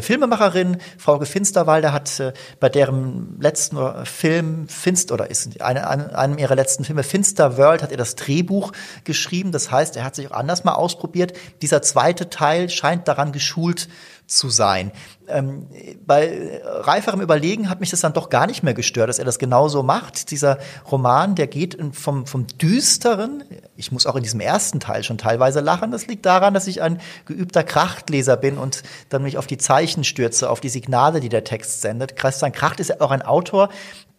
Filmemacherin. 0.00 0.78
Frau 0.96 1.20
Finsterwalder 1.20 1.92
hat 1.92 2.18
äh, 2.20 2.32
bei 2.60 2.68
deren 2.68 3.38
letzten 3.40 3.76
Film 4.04 4.68
Finster 4.68 5.14
oder 5.14 5.30
ist 5.30 5.60
eine, 5.60 5.86
eine, 5.88 6.16
einem 6.16 6.38
ihrer 6.38 6.54
letzten 6.54 6.84
Filme 6.84 7.02
Finster 7.02 7.58
World 7.58 7.82
hat 7.82 7.90
er 7.90 7.98
das 7.98 8.16
Drehbuch 8.16 8.72
geschrieben. 9.04 9.52
Das 9.52 9.70
heißt, 9.70 9.96
er 9.96 10.04
hat 10.04 10.14
sich 10.14 10.30
auch 10.30 10.36
anders 10.36 10.64
mal 10.64 10.74
ausprobiert. 10.74 11.34
Dieser 11.60 11.82
zweite 11.82 12.30
Teil 12.30 12.70
scheint 12.70 13.08
daran 13.08 13.32
geschult 13.32 13.88
zu 14.26 14.48
sein. 14.50 14.92
Ähm, 15.28 15.68
bei 16.04 16.60
reiferem 16.64 17.20
Überlegen 17.20 17.68
hat 17.68 17.80
mich 17.80 17.90
das 17.90 18.00
dann 18.00 18.12
doch 18.12 18.28
gar 18.28 18.46
nicht 18.46 18.62
mehr 18.62 18.74
gestört, 18.74 19.08
dass 19.08 19.18
er 19.18 19.24
das 19.24 19.38
genauso 19.38 19.82
macht. 19.82 20.30
Dieser 20.30 20.58
Roman, 20.90 21.34
der 21.34 21.46
geht 21.46 21.78
vom, 21.92 22.26
vom 22.26 22.46
Düsteren, 22.46 23.44
ich 23.76 23.92
muss 23.92 24.06
auch 24.06 24.16
in 24.16 24.22
diesem 24.22 24.40
ersten 24.40 24.80
Teil 24.80 25.04
schon 25.04 25.18
teilweise 25.18 25.60
lachen, 25.60 25.90
das 25.90 26.06
liegt 26.06 26.26
daran, 26.26 26.54
dass 26.54 26.66
ich 26.66 26.82
ein 26.82 27.00
geübter 27.26 27.62
Krachtleser 27.62 28.36
bin 28.36 28.58
und 28.58 28.82
dann 29.10 29.22
mich 29.22 29.38
auf 29.38 29.46
die 29.46 29.58
Zeichen 29.58 29.81
stürze, 30.04 30.50
auf 30.50 30.60
die 30.60 30.68
Signale, 30.68 31.20
die 31.20 31.28
der 31.28 31.44
Text 31.44 31.80
sendet. 31.80 32.16
Christian 32.16 32.52
Kracht 32.52 32.80
ist 32.80 32.88
ja 32.88 33.00
auch 33.00 33.10
ein 33.10 33.22
Autor, 33.22 33.68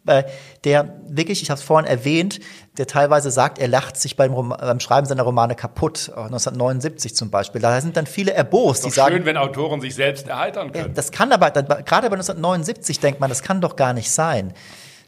äh, 0.06 0.24
der 0.64 1.00
wirklich, 1.08 1.42
ich 1.42 1.50
habe 1.50 1.58
es 1.58 1.64
vorhin 1.64 1.88
erwähnt, 1.88 2.40
der 2.76 2.86
teilweise 2.86 3.30
sagt, 3.30 3.58
er 3.58 3.68
lacht 3.68 3.96
sich 3.96 4.16
beim, 4.16 4.34
beim 4.34 4.80
Schreiben 4.80 5.06
seiner 5.06 5.22
Romane 5.22 5.54
kaputt, 5.54 6.10
1979 6.10 7.14
zum 7.14 7.30
Beispiel. 7.30 7.60
Da 7.60 7.80
sind 7.80 7.96
dann 7.96 8.06
viele 8.06 8.32
erbost, 8.32 8.84
die 8.84 8.90
sagen. 8.90 9.14
Schön, 9.14 9.24
wenn 9.24 9.36
Autoren 9.36 9.80
sich 9.80 9.94
selbst 9.94 10.28
erheitern 10.28 10.72
können. 10.72 10.94
das 10.94 11.10
kann 11.10 11.32
aber, 11.32 11.50
gerade 11.50 12.10
bei 12.10 12.16
1979 12.16 13.00
denkt 13.00 13.20
man, 13.20 13.30
das 13.30 13.42
kann 13.42 13.60
doch 13.60 13.76
gar 13.76 13.94
nicht 13.94 14.10
sein. 14.10 14.52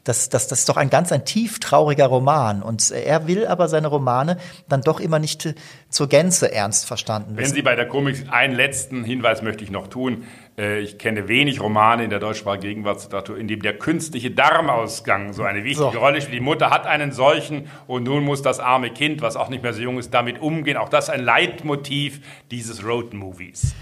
Das, 0.07 0.29
das, 0.29 0.47
das 0.47 0.59
ist 0.59 0.69
doch 0.69 0.77
ein 0.77 0.89
ganz 0.89 1.11
ein 1.11 1.25
tief 1.25 1.59
trauriger 1.59 2.07
Roman. 2.07 2.61
Und 2.61 2.91
er 2.91 3.27
will 3.27 3.45
aber 3.45 3.67
seine 3.67 3.87
Romane 3.87 4.37
dann 4.69 4.81
doch 4.81 4.99
immer 4.99 5.19
nicht 5.19 5.53
zur 5.89 6.07
Gänze 6.07 6.53
ernst 6.53 6.85
verstanden 6.85 7.37
wissen. 7.37 7.49
Wenn 7.49 7.55
Sie 7.55 7.61
bei 7.61 7.75
der 7.75 7.87
Komik 7.87 8.25
einen 8.31 8.55
letzten 8.55 9.03
Hinweis 9.03 9.41
möchte 9.41 9.63
ich 9.63 9.71
noch 9.71 9.87
tun. 9.87 10.23
Äh, 10.57 10.79
ich 10.79 10.97
kenne 10.97 11.27
wenig 11.27 11.61
Romane 11.61 12.03
in 12.03 12.09
der 12.09 12.19
deutschsprachigen 12.19 12.61
Gegenwartsliteratur, 12.61 13.37
in 13.37 13.47
dem 13.47 13.61
der 13.61 13.77
künstliche 13.77 14.31
Darmausgang 14.31 15.33
so 15.33 15.43
eine 15.43 15.63
wichtige 15.63 15.91
so. 15.91 15.99
Rolle 15.99 16.21
spielt. 16.21 16.35
Die 16.35 16.43
Mutter 16.43 16.69
hat 16.69 16.85
einen 16.85 17.11
solchen 17.11 17.69
und 17.87 18.03
nun 18.03 18.23
muss 18.23 18.41
das 18.41 18.59
arme 18.59 18.89
Kind, 18.89 19.21
was 19.21 19.35
auch 19.35 19.49
nicht 19.49 19.63
mehr 19.63 19.73
so 19.73 19.81
jung 19.81 19.97
ist, 19.97 20.13
damit 20.13 20.41
umgehen. 20.41 20.77
Auch 20.77 20.89
das 20.89 21.09
ein 21.09 21.23
Leitmotiv 21.23 22.21
dieses 22.49 22.85
Road-Movies. 22.85 23.75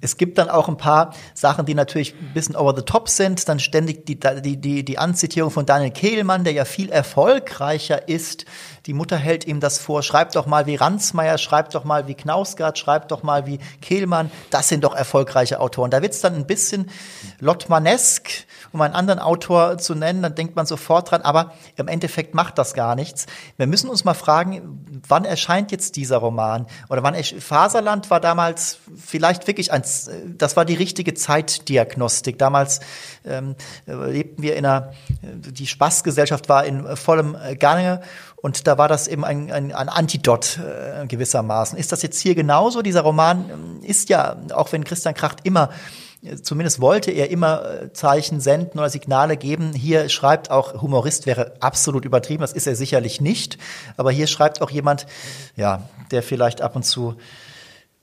Es 0.00 0.16
gibt 0.16 0.38
dann 0.38 0.48
auch 0.48 0.68
ein 0.68 0.76
paar 0.76 1.14
Sachen, 1.34 1.66
die 1.66 1.74
natürlich 1.74 2.14
ein 2.14 2.32
bisschen 2.32 2.56
over 2.56 2.74
the 2.74 2.82
top 2.82 3.08
sind. 3.08 3.48
Dann 3.48 3.58
ständig 3.58 4.06
die, 4.06 4.18
die, 4.18 4.56
die, 4.56 4.84
die 4.84 4.98
Anzitierung 4.98 5.50
von 5.50 5.66
Daniel 5.66 5.90
Kehlmann, 5.90 6.44
der 6.44 6.52
ja 6.52 6.64
viel 6.64 6.90
erfolgreicher 6.90 8.08
ist. 8.08 8.46
Die 8.86 8.94
Mutter 8.94 9.16
hält 9.16 9.46
ihm 9.46 9.60
das 9.60 9.78
vor. 9.78 10.02
Schreibt 10.02 10.36
doch 10.36 10.46
mal 10.46 10.66
wie 10.66 10.76
Ransmayr, 10.76 11.36
schreibt 11.38 11.74
doch 11.74 11.84
mal 11.84 12.06
wie 12.06 12.14
Knausgard, 12.14 12.78
schreibt 12.78 13.10
doch 13.10 13.22
mal 13.22 13.46
wie 13.46 13.58
Kehlmann. 13.82 14.30
Das 14.50 14.68
sind 14.68 14.84
doch 14.84 14.94
erfolgreiche 14.94 15.60
Autoren. 15.60 15.90
Da 15.90 16.00
wird's 16.02 16.20
dann 16.20 16.34
ein 16.34 16.46
bisschen 16.46 16.90
Lottmanesk, 17.38 18.30
um 18.72 18.80
einen 18.80 18.94
anderen 18.94 19.18
Autor 19.18 19.78
zu 19.78 19.94
nennen. 19.94 20.22
Dann 20.22 20.34
denkt 20.34 20.56
man 20.56 20.66
sofort 20.66 21.10
dran. 21.10 21.22
Aber 21.22 21.52
im 21.76 21.88
Endeffekt 21.88 22.34
macht 22.34 22.58
das 22.58 22.74
gar 22.74 22.94
nichts. 22.94 23.26
Wir 23.56 23.66
müssen 23.66 23.90
uns 23.90 24.04
mal 24.04 24.14
fragen, 24.14 25.02
wann 25.08 25.24
erscheint 25.24 25.72
jetzt 25.72 25.96
dieser 25.96 26.18
Roman? 26.18 26.66
Oder 26.88 27.02
wann, 27.02 27.14
Faserland 27.14 28.10
war 28.10 28.20
damals 28.20 28.78
vielleicht 28.96 29.46
wirklich 29.46 29.72
ein 29.72 29.82
das 30.38 30.56
war 30.56 30.64
die 30.64 30.74
richtige 30.74 31.14
Zeitdiagnostik. 31.14 32.38
Damals 32.38 32.80
ähm, 33.24 33.54
lebten 33.86 34.42
wir 34.42 34.56
in 34.56 34.66
einer, 34.66 34.92
die 35.22 35.66
Spaßgesellschaft 35.66 36.48
war 36.48 36.64
in 36.64 36.96
vollem 36.96 37.36
Gange 37.58 38.00
und 38.36 38.66
da 38.66 38.78
war 38.78 38.88
das 38.88 39.06
eben 39.08 39.24
ein, 39.24 39.50
ein, 39.52 39.72
ein 39.72 39.88
Antidot 39.88 40.58
äh, 40.58 41.06
gewissermaßen. 41.06 41.78
Ist 41.78 41.92
das 41.92 42.02
jetzt 42.02 42.20
hier 42.20 42.34
genauso? 42.34 42.82
Dieser 42.82 43.02
Roman 43.02 43.50
ähm, 43.50 43.80
ist 43.82 44.08
ja, 44.08 44.36
auch 44.52 44.72
wenn 44.72 44.84
Christian 44.84 45.14
Kracht 45.14 45.40
immer 45.44 45.70
zumindest 46.42 46.80
wollte 46.80 47.10
er 47.10 47.30
immer 47.30 47.64
äh, 47.64 47.92
Zeichen 47.92 48.40
senden 48.40 48.78
oder 48.78 48.90
Signale 48.90 49.36
geben. 49.36 49.72
Hier 49.72 50.08
schreibt 50.08 50.50
auch 50.50 50.82
Humorist 50.82 51.26
wäre 51.26 51.54
absolut 51.60 52.04
übertrieben, 52.04 52.42
das 52.42 52.52
ist 52.52 52.66
er 52.66 52.76
sicherlich 52.76 53.20
nicht, 53.20 53.58
aber 53.96 54.10
hier 54.10 54.26
schreibt 54.26 54.60
auch 54.62 54.70
jemand, 54.70 55.06
ja, 55.56 55.88
der 56.10 56.22
vielleicht 56.22 56.62
ab 56.62 56.76
und 56.76 56.84
zu 56.84 57.16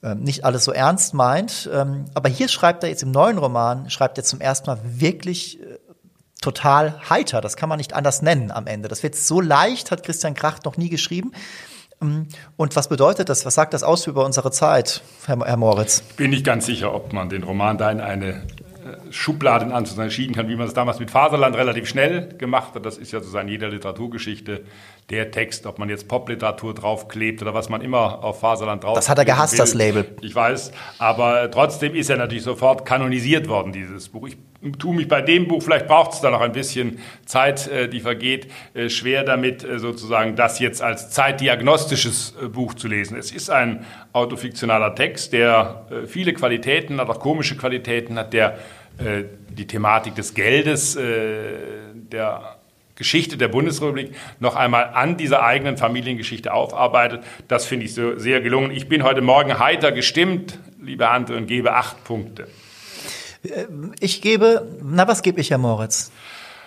ähm, 0.02 0.22
nicht 0.22 0.44
alles 0.44 0.64
so 0.64 0.72
ernst 0.72 1.14
meint. 1.14 1.68
Ähm, 1.72 2.04
aber 2.14 2.28
hier 2.28 2.48
schreibt 2.48 2.82
er 2.82 2.88
jetzt 2.88 3.02
im 3.02 3.10
neuen 3.10 3.38
Roman, 3.38 3.90
schreibt 3.90 4.18
er 4.18 4.24
zum 4.24 4.40
ersten 4.40 4.70
Mal 4.70 4.78
wirklich 4.84 5.60
äh, 5.60 5.78
total 6.40 7.00
heiter. 7.10 7.40
Das 7.40 7.56
kann 7.56 7.68
man 7.68 7.78
nicht 7.78 7.94
anders 7.94 8.22
nennen 8.22 8.50
am 8.50 8.66
Ende. 8.66 8.88
Das 8.88 9.02
wird 9.02 9.16
so 9.16 9.40
leicht, 9.40 9.90
hat 9.90 10.04
Christian 10.04 10.34
Kracht 10.34 10.64
noch 10.64 10.76
nie 10.76 10.88
geschrieben. 10.88 11.32
Ähm, 12.02 12.28
und 12.56 12.76
was 12.76 12.88
bedeutet 12.88 13.28
das? 13.28 13.44
Was 13.44 13.54
sagt 13.54 13.74
das 13.74 13.82
aus 13.82 14.06
über 14.06 14.24
unsere 14.24 14.50
Zeit, 14.50 15.02
Herr, 15.26 15.38
Herr 15.44 15.56
Moritz? 15.56 16.00
Bin 16.16 16.30
nicht 16.30 16.44
ganz 16.44 16.66
sicher, 16.66 16.94
ob 16.94 17.12
man 17.12 17.28
den 17.28 17.42
Roman 17.42 17.78
da 17.78 17.90
in 17.90 18.00
eine 18.00 18.28
äh, 18.28 18.42
Schublade 19.10 19.64
in 19.64 19.72
Anführungszeichen 19.72 20.10
schieben 20.10 20.34
kann, 20.34 20.48
wie 20.48 20.56
man 20.56 20.66
es 20.66 20.74
damals 20.74 20.98
mit 20.98 21.10
Faserland 21.10 21.56
relativ 21.56 21.88
schnell 21.88 22.34
gemacht 22.38 22.74
hat. 22.74 22.86
Das 22.86 22.98
ist 22.98 23.12
ja 23.12 23.20
sozusagen 23.20 23.48
jeder 23.48 23.68
Literaturgeschichte 23.68 24.64
der 25.10 25.30
Text, 25.30 25.64
ob 25.64 25.78
man 25.78 25.88
jetzt 25.88 26.06
Popliteratur 26.06 26.74
draufklebt 26.74 27.40
oder 27.40 27.54
was 27.54 27.70
man 27.70 27.80
immer 27.80 28.22
auf 28.22 28.40
Faserland 28.40 28.84
drauf. 28.84 28.94
Das 28.94 29.08
hat 29.08 29.16
er 29.16 29.24
gehasst, 29.24 29.54
will. 29.54 29.58
das 29.58 29.72
Label. 29.72 30.04
Ich 30.20 30.34
weiß, 30.34 30.70
aber 30.98 31.50
trotzdem 31.50 31.94
ist 31.94 32.10
er 32.10 32.18
natürlich 32.18 32.44
sofort 32.44 32.84
kanonisiert 32.84 33.48
worden, 33.48 33.72
dieses 33.72 34.10
Buch. 34.10 34.28
Ich 34.28 34.36
tue 34.78 34.94
mich 34.94 35.08
bei 35.08 35.22
dem 35.22 35.48
Buch, 35.48 35.62
vielleicht 35.62 35.86
braucht 35.86 36.12
es 36.12 36.20
da 36.20 36.30
noch 36.30 36.42
ein 36.42 36.52
bisschen 36.52 36.98
Zeit, 37.24 37.68
äh, 37.68 37.88
die 37.88 38.00
vergeht, 38.00 38.48
äh, 38.74 38.90
schwer 38.90 39.24
damit 39.24 39.64
äh, 39.64 39.78
sozusagen 39.78 40.36
das 40.36 40.58
jetzt 40.58 40.82
als 40.82 41.08
zeitdiagnostisches 41.10 42.34
Buch 42.52 42.74
zu 42.74 42.86
lesen. 42.86 43.16
Es 43.16 43.32
ist 43.32 43.48
ein 43.48 43.86
autofiktionaler 44.12 44.94
Text, 44.94 45.32
der 45.32 45.86
viele 46.06 46.34
Qualitäten 46.34 47.00
hat, 47.00 47.08
auch 47.08 47.20
komische 47.20 47.56
Qualitäten 47.56 48.18
hat, 48.18 48.32
der 48.32 48.58
die 49.50 49.66
Thematik 49.66 50.16
des 50.16 50.34
Geldes, 50.34 50.98
der 50.98 52.57
Geschichte 52.98 53.36
der 53.36 53.46
Bundesrepublik 53.46 54.10
noch 54.40 54.56
einmal 54.56 54.90
an 54.92 55.16
dieser 55.16 55.44
eigenen 55.44 55.76
Familiengeschichte 55.76 56.52
aufarbeitet. 56.52 57.22
Das 57.46 57.64
finde 57.64 57.86
ich 57.86 57.94
so 57.94 58.18
sehr 58.18 58.40
gelungen. 58.40 58.72
Ich 58.72 58.88
bin 58.88 59.04
heute 59.04 59.20
Morgen 59.20 59.60
heiter 59.60 59.92
gestimmt, 59.92 60.58
liebe 60.82 61.08
Andre, 61.08 61.36
und 61.36 61.46
gebe 61.46 61.74
acht 61.74 62.02
Punkte. 62.02 62.48
Äh, 63.44 63.66
ich 64.00 64.20
gebe, 64.20 64.66
na 64.82 65.06
was 65.06 65.22
gebe 65.22 65.40
ich, 65.40 65.50
Herr 65.50 65.58
Moritz? 65.58 66.10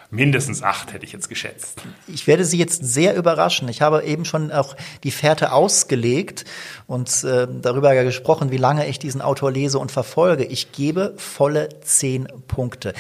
Mindestens 0.10 0.64
acht 0.64 0.94
hätte 0.94 1.06
ich 1.06 1.12
jetzt 1.12 1.28
geschätzt. 1.28 1.82
Ich 2.08 2.28
werde 2.28 2.46
Sie 2.46 2.58
jetzt 2.58 2.84
sehr 2.84 3.16
überraschen. 3.16 3.68
Ich 3.68 3.82
habe 3.82 4.04
eben 4.04 4.24
schon 4.24 4.52
auch 4.52 4.76
die 5.04 5.12
Fährte 5.12 5.52
ausgelegt 5.52 6.46
und 6.88 7.24
äh, 7.26 7.48
darüber 7.62 7.94
gesprochen, 8.04 8.52
wie 8.52 8.58
lange 8.58 8.88
ich 8.88 9.00
diesen 9.00 9.22
Autor 9.22 9.52
lese 9.52 9.80
und 9.80 9.92
verfolge. 9.92 10.46
Ich 10.46 10.72
gebe 10.72 11.14
volle 11.18 11.70
zehn 11.82 12.28
Punkte. 12.48 12.94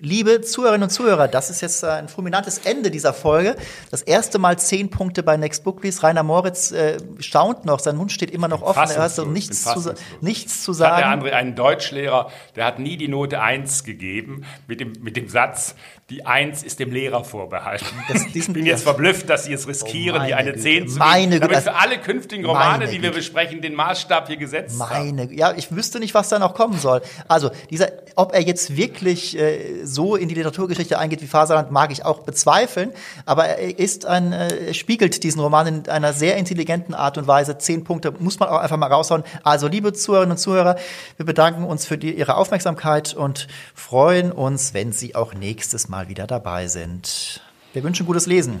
Liebe 0.00 0.40
Zuhörerinnen 0.42 0.84
und 0.84 0.90
Zuhörer, 0.90 1.28
das 1.28 1.50
ist 1.50 1.60
jetzt 1.62 1.82
ein 1.84 2.08
fulminantes 2.08 2.58
Ende 2.58 2.90
dieser 2.90 3.12
Folge. 3.12 3.56
Das 3.90 4.02
erste 4.02 4.38
Mal 4.38 4.58
zehn 4.58 4.90
Punkte 4.90 5.22
bei 5.22 5.36
Next 5.36 5.64
Book 5.64 5.80
Please. 5.80 6.02
Rainer 6.02 6.22
Moritz 6.22 6.70
äh, 6.70 6.98
staunt 7.18 7.64
noch, 7.64 7.80
sein 7.80 7.96
Mund 7.96 8.12
steht 8.12 8.30
immer 8.30 8.48
noch 8.48 8.62
offen. 8.62 8.90
Er 8.90 9.02
hat 9.02 9.12
so 9.12 9.24
nichts 9.24 9.64
zu, 9.64 9.94
nichts 10.20 10.62
zu 10.62 10.72
sagen. 10.72 10.96
Hat 10.96 11.22
der 11.22 11.30
André 11.30 11.34
einen 11.34 11.54
Deutschlehrer, 11.54 12.30
der 12.56 12.66
hat 12.66 12.78
nie 12.78 12.96
die 12.96 13.08
Note 13.08 13.40
eins 13.40 13.84
gegeben 13.84 14.44
mit 14.66 14.80
dem, 14.80 14.92
mit 15.00 15.16
dem 15.16 15.28
Satz, 15.28 15.74
die 16.08 16.24
Eins 16.24 16.62
ist 16.62 16.78
dem 16.78 16.92
Lehrer 16.92 17.24
vorbehalten. 17.24 17.86
Das, 18.08 18.26
ich 18.32 18.52
bin 18.52 18.64
jetzt 18.64 18.84
verblüfft, 18.84 19.28
dass 19.28 19.44
Sie 19.44 19.52
es 19.52 19.66
riskieren, 19.66 20.22
oh 20.22 20.24
hier 20.24 20.36
eine 20.36 20.54
Zehn 20.54 20.86
zu 20.86 20.98
meine 20.98 21.40
geben, 21.40 21.40
damit 21.40 21.64
für 21.64 21.74
alle 21.74 21.98
künftigen 21.98 22.44
Romane, 22.44 22.86
die 22.86 23.02
wir 23.02 23.10
besprechen, 23.10 23.60
den 23.60 23.74
Maßstab 23.74 24.28
hier 24.28 24.36
gesetzt 24.36 24.78
meine, 24.78 25.22
haben. 25.22 25.36
Ja, 25.36 25.52
ich 25.56 25.74
wüsste 25.74 25.98
nicht, 25.98 26.14
was 26.14 26.28
da 26.28 26.38
noch 26.38 26.54
kommen 26.54 26.78
soll. 26.78 27.02
Also, 27.26 27.50
dieser, 27.70 27.88
ob 28.14 28.34
er 28.34 28.42
jetzt 28.42 28.76
wirklich 28.76 29.36
äh, 29.36 29.84
so 29.86 30.16
in 30.16 30.28
die 30.28 30.34
Literaturgeschichte 30.34 30.98
eingeht 30.98 31.20
wie 31.22 31.26
Faserland, 31.26 31.70
mag 31.70 31.90
ich 31.90 32.04
auch 32.04 32.20
bezweifeln. 32.20 32.92
Aber 33.24 33.46
er 33.46 33.78
ist 33.78 34.06
ein, 34.06 34.32
äh, 34.32 34.72
spiegelt 34.72 35.22
diesen 35.24 35.40
Roman 35.40 35.66
in 35.66 35.88
einer 35.88 36.12
sehr 36.12 36.36
intelligenten 36.36 36.94
Art 36.94 37.18
und 37.18 37.26
Weise. 37.26 37.58
Zehn 37.58 37.84
Punkte 37.84 38.12
muss 38.18 38.38
man 38.38 38.48
auch 38.48 38.60
einfach 38.60 38.76
mal 38.76 38.92
raushauen. 38.92 39.24
Also, 39.42 39.66
liebe 39.66 39.92
Zuhörerinnen 39.92 40.36
und 40.36 40.38
Zuhörer, 40.38 40.76
wir 41.16 41.26
bedanken 41.26 41.64
uns 41.64 41.84
für 41.84 41.98
die, 41.98 42.16
Ihre 42.16 42.36
Aufmerksamkeit 42.36 43.12
und 43.14 43.48
freuen 43.74 44.30
uns, 44.30 44.72
wenn 44.72 44.92
Sie 44.92 45.14
auch 45.14 45.34
nächstes 45.34 45.88
Mal 45.88 45.96
mal 45.96 46.10
wieder 46.10 46.26
dabei 46.26 46.68
sind. 46.68 47.40
Wir 47.72 47.82
wünschen 47.82 48.04
gutes 48.04 48.26
Lesen. 48.26 48.60